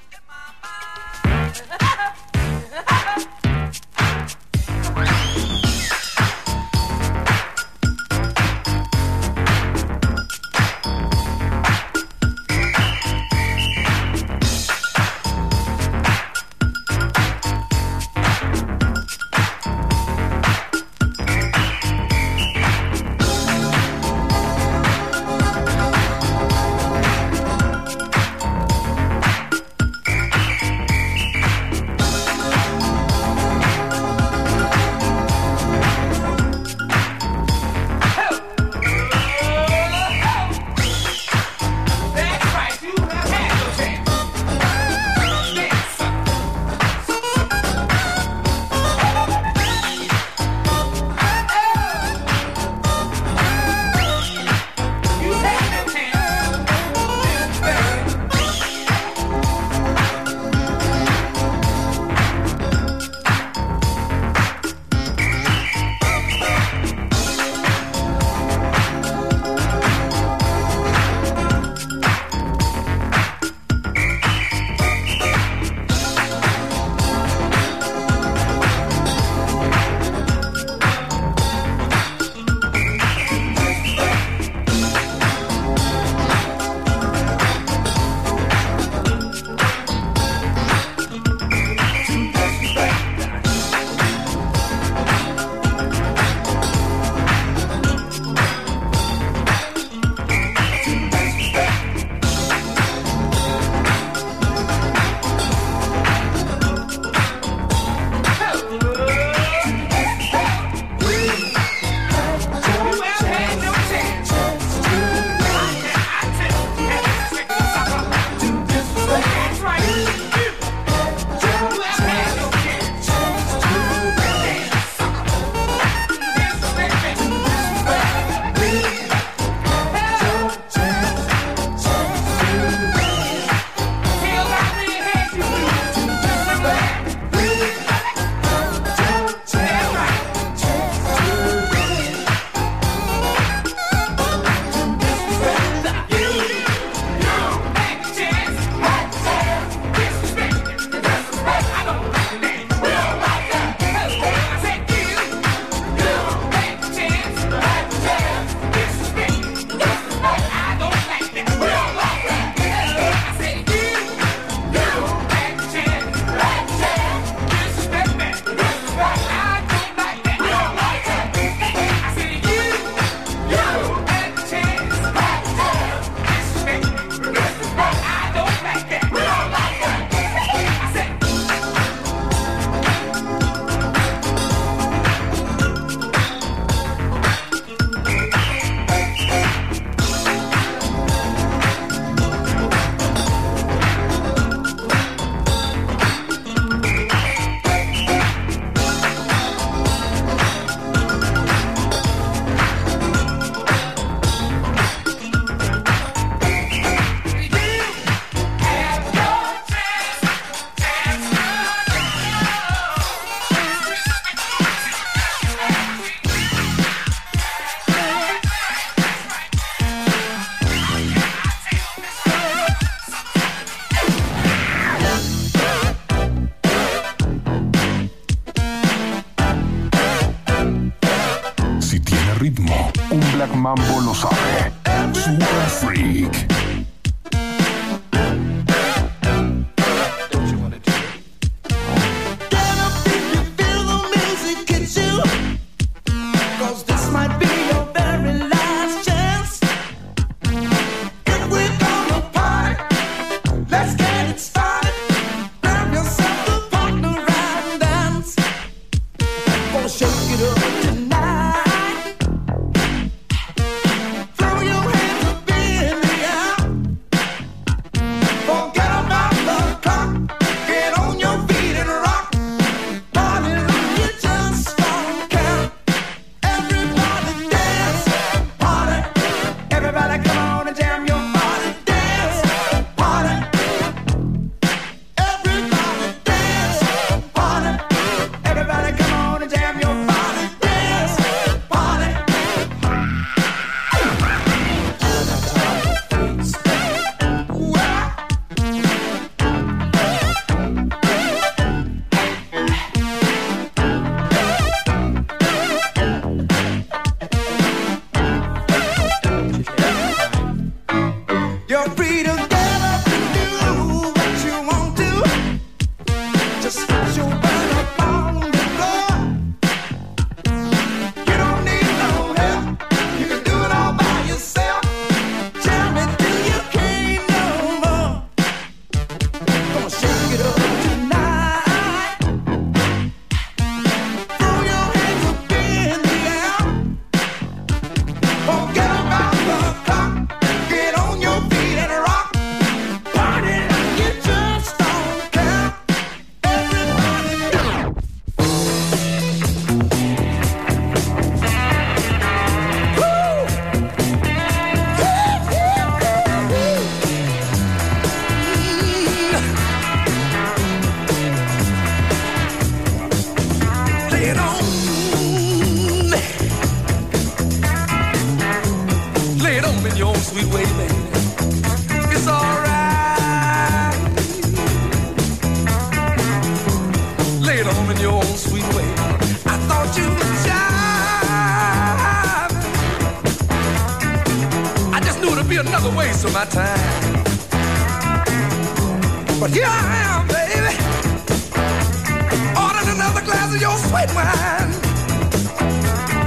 [393.60, 394.72] your sweet wine.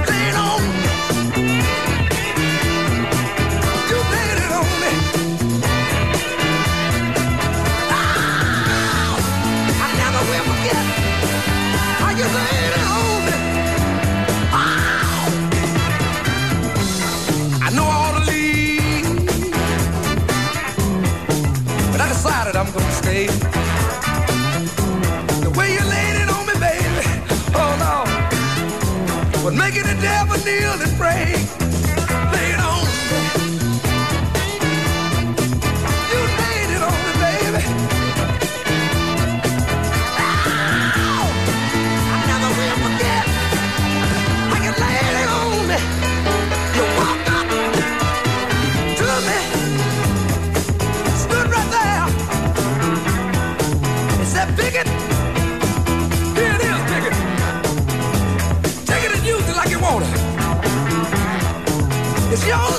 [0.09, 0.61] Lean on.
[3.89, 4.91] You lean it on me.
[7.91, 9.17] Oh,
[9.83, 10.83] I never will forget
[11.99, 13.35] how you lean it on me.
[14.51, 15.27] Oh,
[17.61, 19.07] I know I ought to leave,
[21.91, 23.58] but I decided I'm gonna stay.
[30.01, 31.68] never kneel and pray.
[62.49, 62.78] Yo.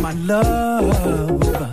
[0.00, 1.67] My love.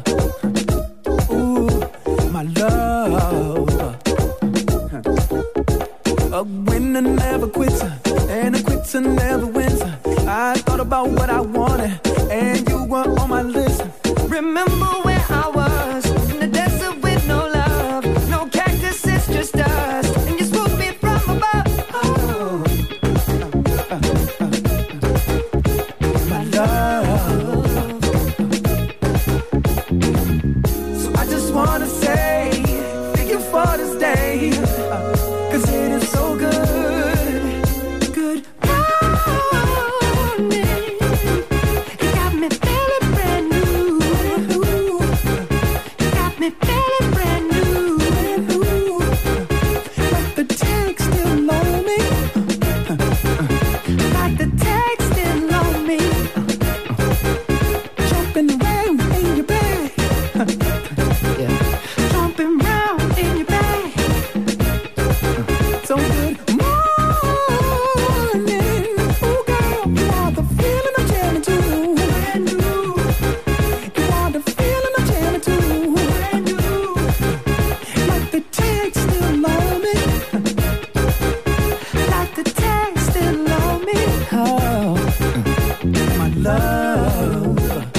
[86.95, 87.94] Love.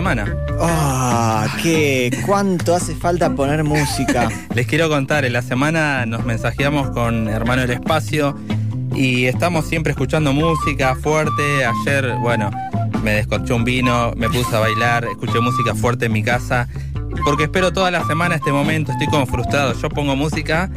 [0.00, 0.34] Semana.
[0.58, 4.30] Ah, qué cuánto hace falta poner música.
[4.54, 8.34] Les quiero contar, en la semana nos mensajeamos con Hermano del Espacio
[8.94, 11.66] y estamos siempre escuchando música fuerte.
[11.66, 12.50] Ayer, bueno,
[13.02, 16.66] me descorché un vino, me puse a bailar, escuché música fuerte en mi casa.
[17.22, 19.74] Porque espero toda la semana este momento, estoy como frustrado.
[19.74, 20.70] Yo pongo música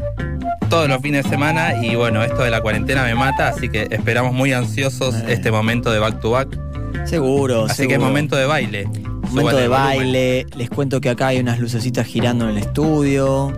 [0.70, 3.88] todos los fines de semana y bueno, esto de la cuarentena me mata, así que
[3.90, 6.60] esperamos muy ansiosos este momento de back to back.
[7.06, 8.90] Seguro, Así que es momento de baile.
[9.34, 10.46] Momento de baile.
[10.56, 13.52] Les cuento que acá hay unas lucecitas girando en el estudio.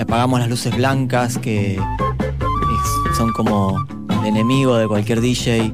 [0.00, 3.84] Apagamos las luces blancas que es- son como
[4.22, 5.72] el enemigo de cualquier DJ.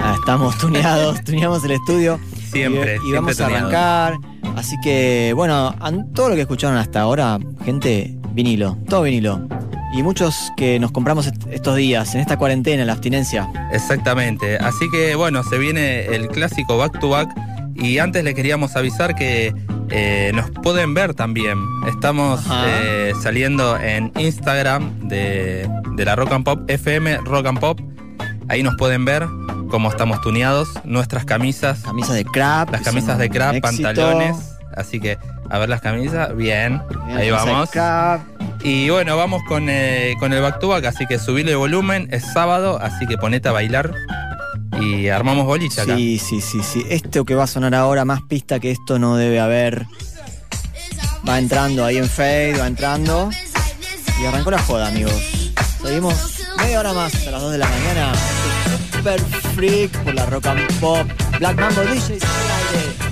[0.00, 2.18] Ah, estamos tuneados, tuneamos el estudio.
[2.52, 4.14] Siempre, Y, y vamos siempre a arrancar.
[4.56, 5.74] Así que, bueno,
[6.14, 9.46] todo lo que escucharon hasta ahora, gente, vinilo, todo vinilo.
[9.94, 13.48] Y muchos que nos compramos est- estos días, en esta cuarentena, en la abstinencia.
[13.72, 14.56] Exactamente.
[14.58, 17.28] Así que bueno, se viene el clásico back to back.
[17.78, 19.54] Y antes le queríamos avisar que
[19.90, 21.58] eh, nos pueden ver también.
[21.86, 27.80] Estamos eh, saliendo en Instagram de, de la Rock and Pop, FM Rock and Pop.
[28.48, 29.26] Ahí nos pueden ver
[29.70, 31.80] cómo estamos tuneados, nuestras camisas.
[31.80, 32.70] Camisas de crap.
[32.70, 34.36] Las camisas de crap, pantalones.
[34.76, 35.18] Así que
[35.50, 36.36] a ver las camisas.
[36.36, 37.70] Bien, Bien, ahí vamos.
[38.62, 42.08] Y bueno, vamos con, eh, con el back to back, así que subile el volumen,
[42.10, 43.92] es sábado, así que ponete a bailar
[44.80, 45.96] y armamos boliche acá.
[45.96, 46.84] Sí, sí, sí, sí.
[46.88, 49.86] Esto que va a sonar ahora, más pista que esto no debe haber.
[51.28, 53.30] Va entrando ahí en Fade, va entrando.
[54.20, 55.14] Y arrancó la joda, amigos.
[55.82, 56.14] Seguimos
[56.58, 58.12] media hora más a las 2 de la mañana.
[58.92, 59.20] Super
[59.54, 61.06] Freak por la Rock and Pop.
[61.38, 63.05] Black Mambo DJs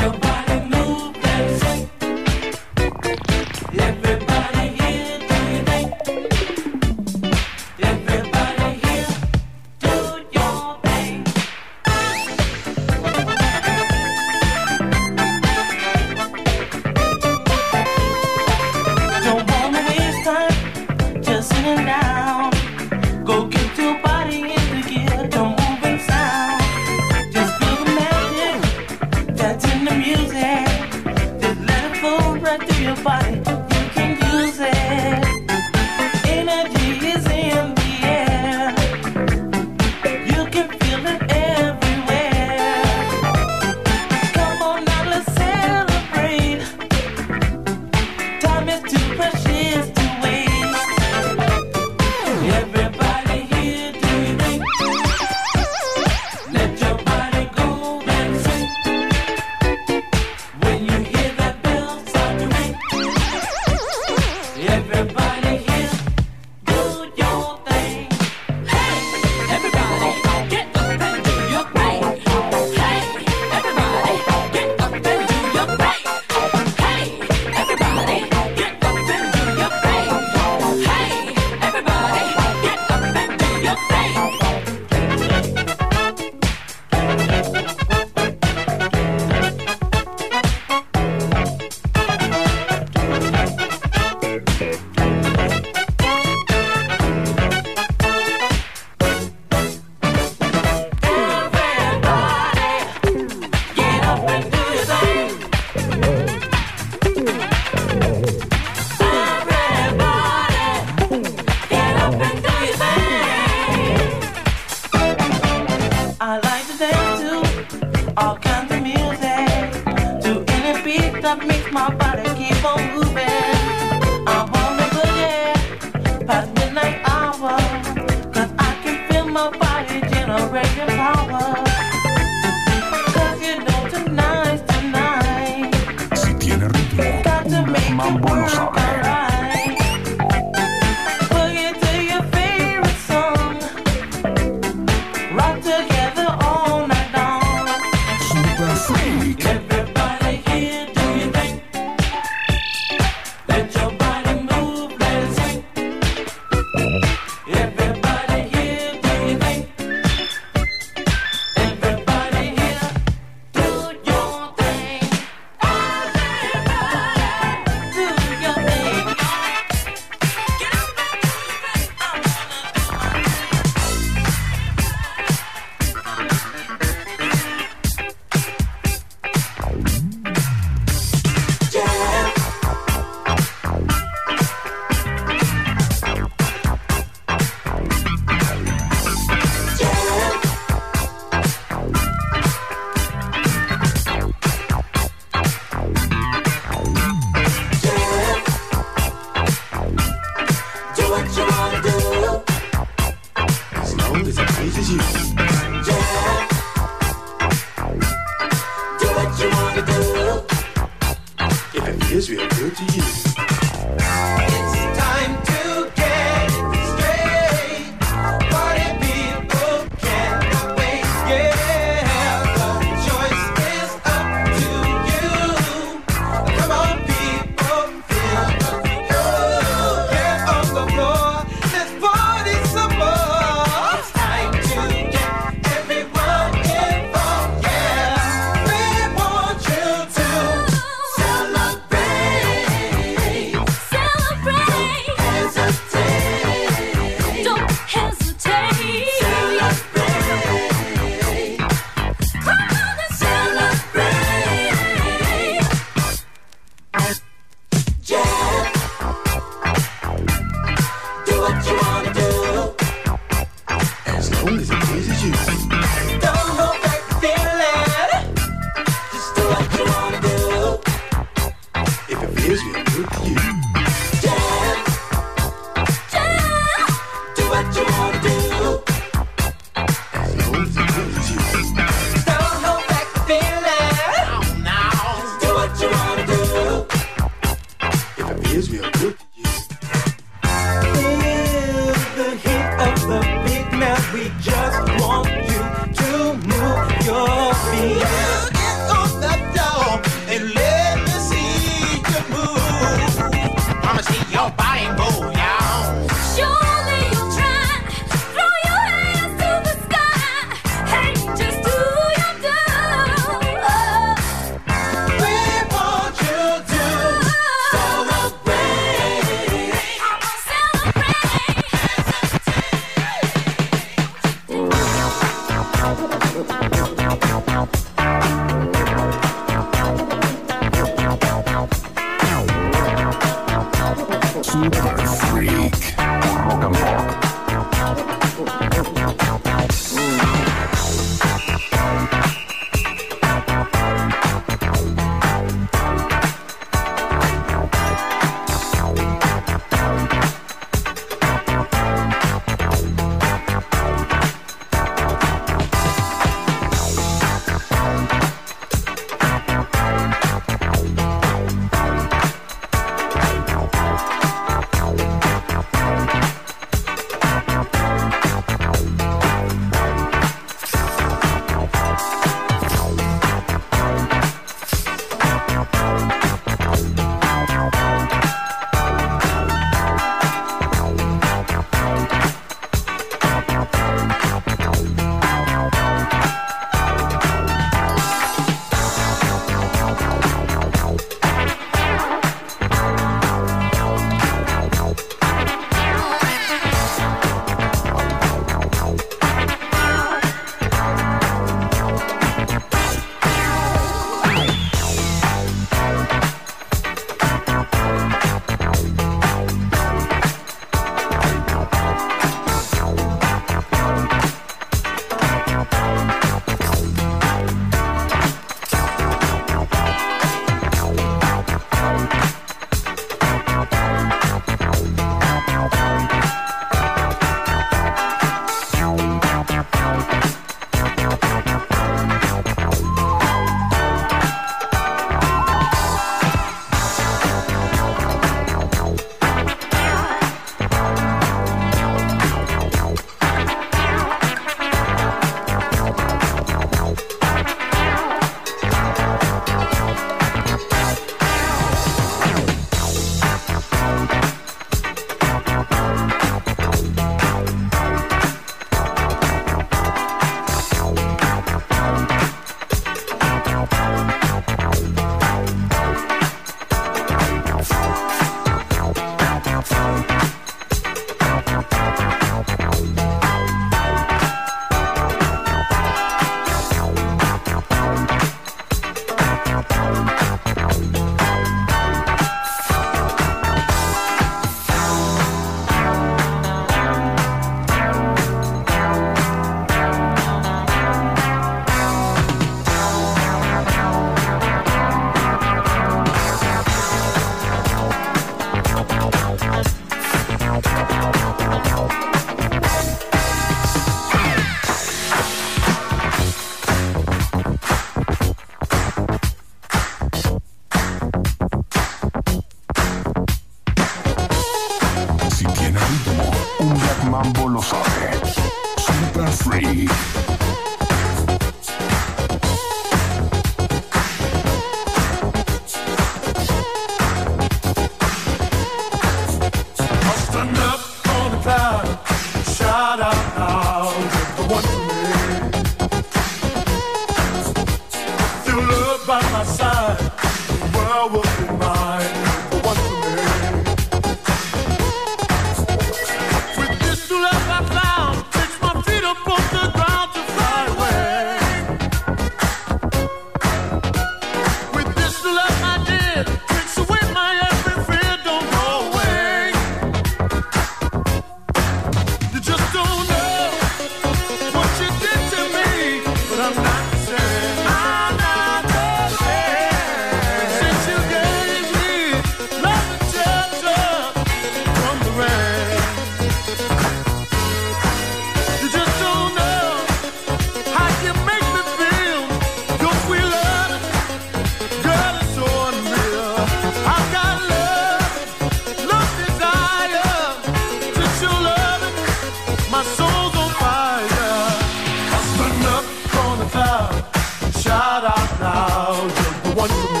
[599.61, 600.00] one.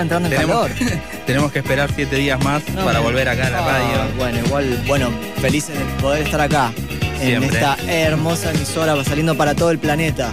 [0.00, 1.00] Estaba entrando en tenemos, calor.
[1.26, 4.14] tenemos que esperar siete días más No, para volver acá a la Ah, radio.
[4.16, 5.10] Bueno, igual, bueno,
[5.40, 6.72] felices de poder estar acá.
[7.20, 10.30] En esta hermosa emisora saliendo para todo el planeta.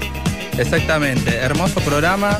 [0.58, 2.40] Exactamente, hermoso programa.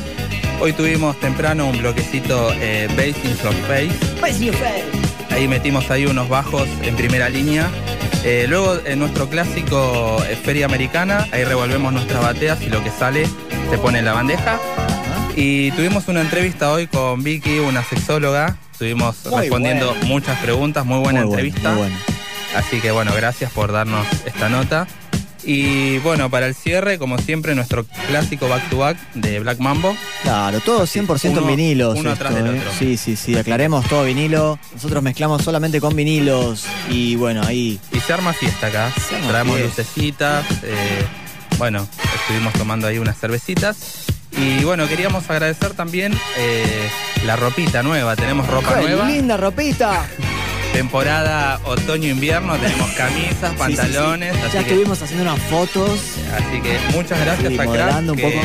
[0.60, 5.34] Hoy tuvimos temprano un bloquecito eh, Bass in Your Face.
[5.34, 7.68] Ahí metimos ahí unos bajos en primera línea.
[8.24, 12.90] Eh, luego en nuestro clásico eh, Feria Americana, ahí revolvemos nuestras bateas y lo que
[12.90, 13.26] sale
[13.70, 14.58] se pone en la bandeja.
[15.36, 18.56] Y tuvimos una entrevista hoy con Vicky, una sexóloga.
[18.72, 20.06] Estuvimos Muy respondiendo bueno.
[20.06, 21.70] muchas preguntas, muy buena Muy bueno, entrevista.
[21.70, 21.96] muy bueno.
[22.54, 24.86] Así que bueno, gracias por darnos esta nota.
[25.44, 29.94] Y bueno, para el cierre, como siempre, nuestro clásico back to back de Black Mambo.
[30.22, 31.98] Claro, todo 100% uno- en vinilos.
[31.98, 32.58] uno atrás del ¿eh?
[32.58, 32.70] otro.
[32.78, 34.58] Sí, sí, sí, aclaremos todo vinilo.
[34.74, 37.78] Nosotros mezclamos solamente con vinilos y bueno, ahí.
[37.92, 38.86] Y se arma fiesta acá.
[38.86, 39.82] arma Traemos fiesta.
[39.82, 40.46] lucecitas.
[40.64, 41.04] eh,
[41.58, 41.86] bueno,
[42.22, 44.05] estuvimos tomando ahí unas cervecitas.
[44.36, 46.88] Y bueno, queríamos agradecer también eh,
[47.24, 48.16] la ropita nueva.
[48.16, 49.06] Tenemos ropa ¡Qué nueva.
[49.06, 50.06] linda ropita!
[50.72, 52.54] Temporada otoño-invierno.
[52.56, 54.34] Tenemos camisas, pantalones.
[54.34, 54.46] sí, sí.
[54.46, 56.00] Así Ya que estuvimos haciendo unas fotos.
[56.34, 58.38] Así que muchas gracias a Crack, un que poco.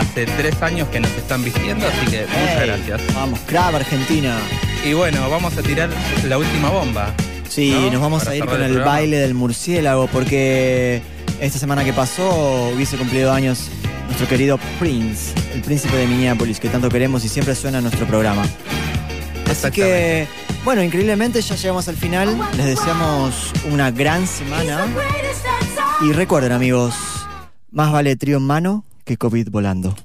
[0.00, 3.14] hace tres años que nos están vistiendo, así que muchas Ey, gracias.
[3.14, 4.38] Vamos, Crab Argentina.
[4.82, 5.90] Y bueno, vamos a tirar
[6.26, 7.12] la última bomba.
[7.50, 7.90] Sí, ¿no?
[7.92, 11.02] nos vamos Para a ir con el, baile del murciélago porque
[11.38, 13.68] esta semana que pasó hubiese cumplido años
[14.14, 18.06] nuestro querido Prince, el príncipe de Minneapolis, que tanto queremos y siempre suena en nuestro
[18.06, 18.44] programa.
[19.50, 20.28] Así que,
[20.62, 22.38] bueno, increíblemente ya llegamos al final.
[22.56, 24.86] Les deseamos una gran semana.
[26.02, 26.94] Y recuerden, amigos,
[27.72, 29.96] más vale trío en mano que COVID volando.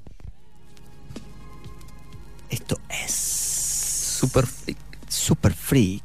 [2.49, 3.14] Esto es.
[3.14, 4.80] Super freak.
[5.07, 6.03] Super freak.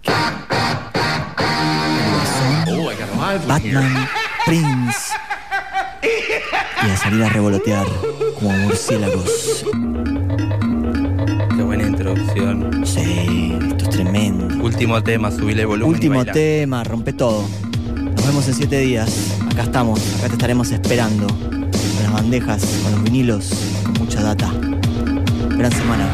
[3.47, 4.09] Batman,
[4.44, 5.14] Prince.
[6.86, 7.86] Y a salir a revolotear
[8.39, 9.65] como murciélagos.
[11.56, 12.85] Qué buena introducción.
[12.86, 14.62] Sí, esto es tremendo.
[14.62, 15.90] Último tema, subile el volumen.
[15.93, 16.32] y Último baila.
[16.32, 17.44] tema, rompe todo.
[17.97, 19.36] Nos vemos en siete días.
[19.51, 21.27] Acá estamos, acá te estaremos esperando.
[21.27, 23.51] Con las bandejas, con los vinilos,
[23.85, 24.52] con mucha data.
[25.56, 26.09] Gran semana.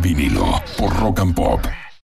[0.00, 0.39] Vinilo.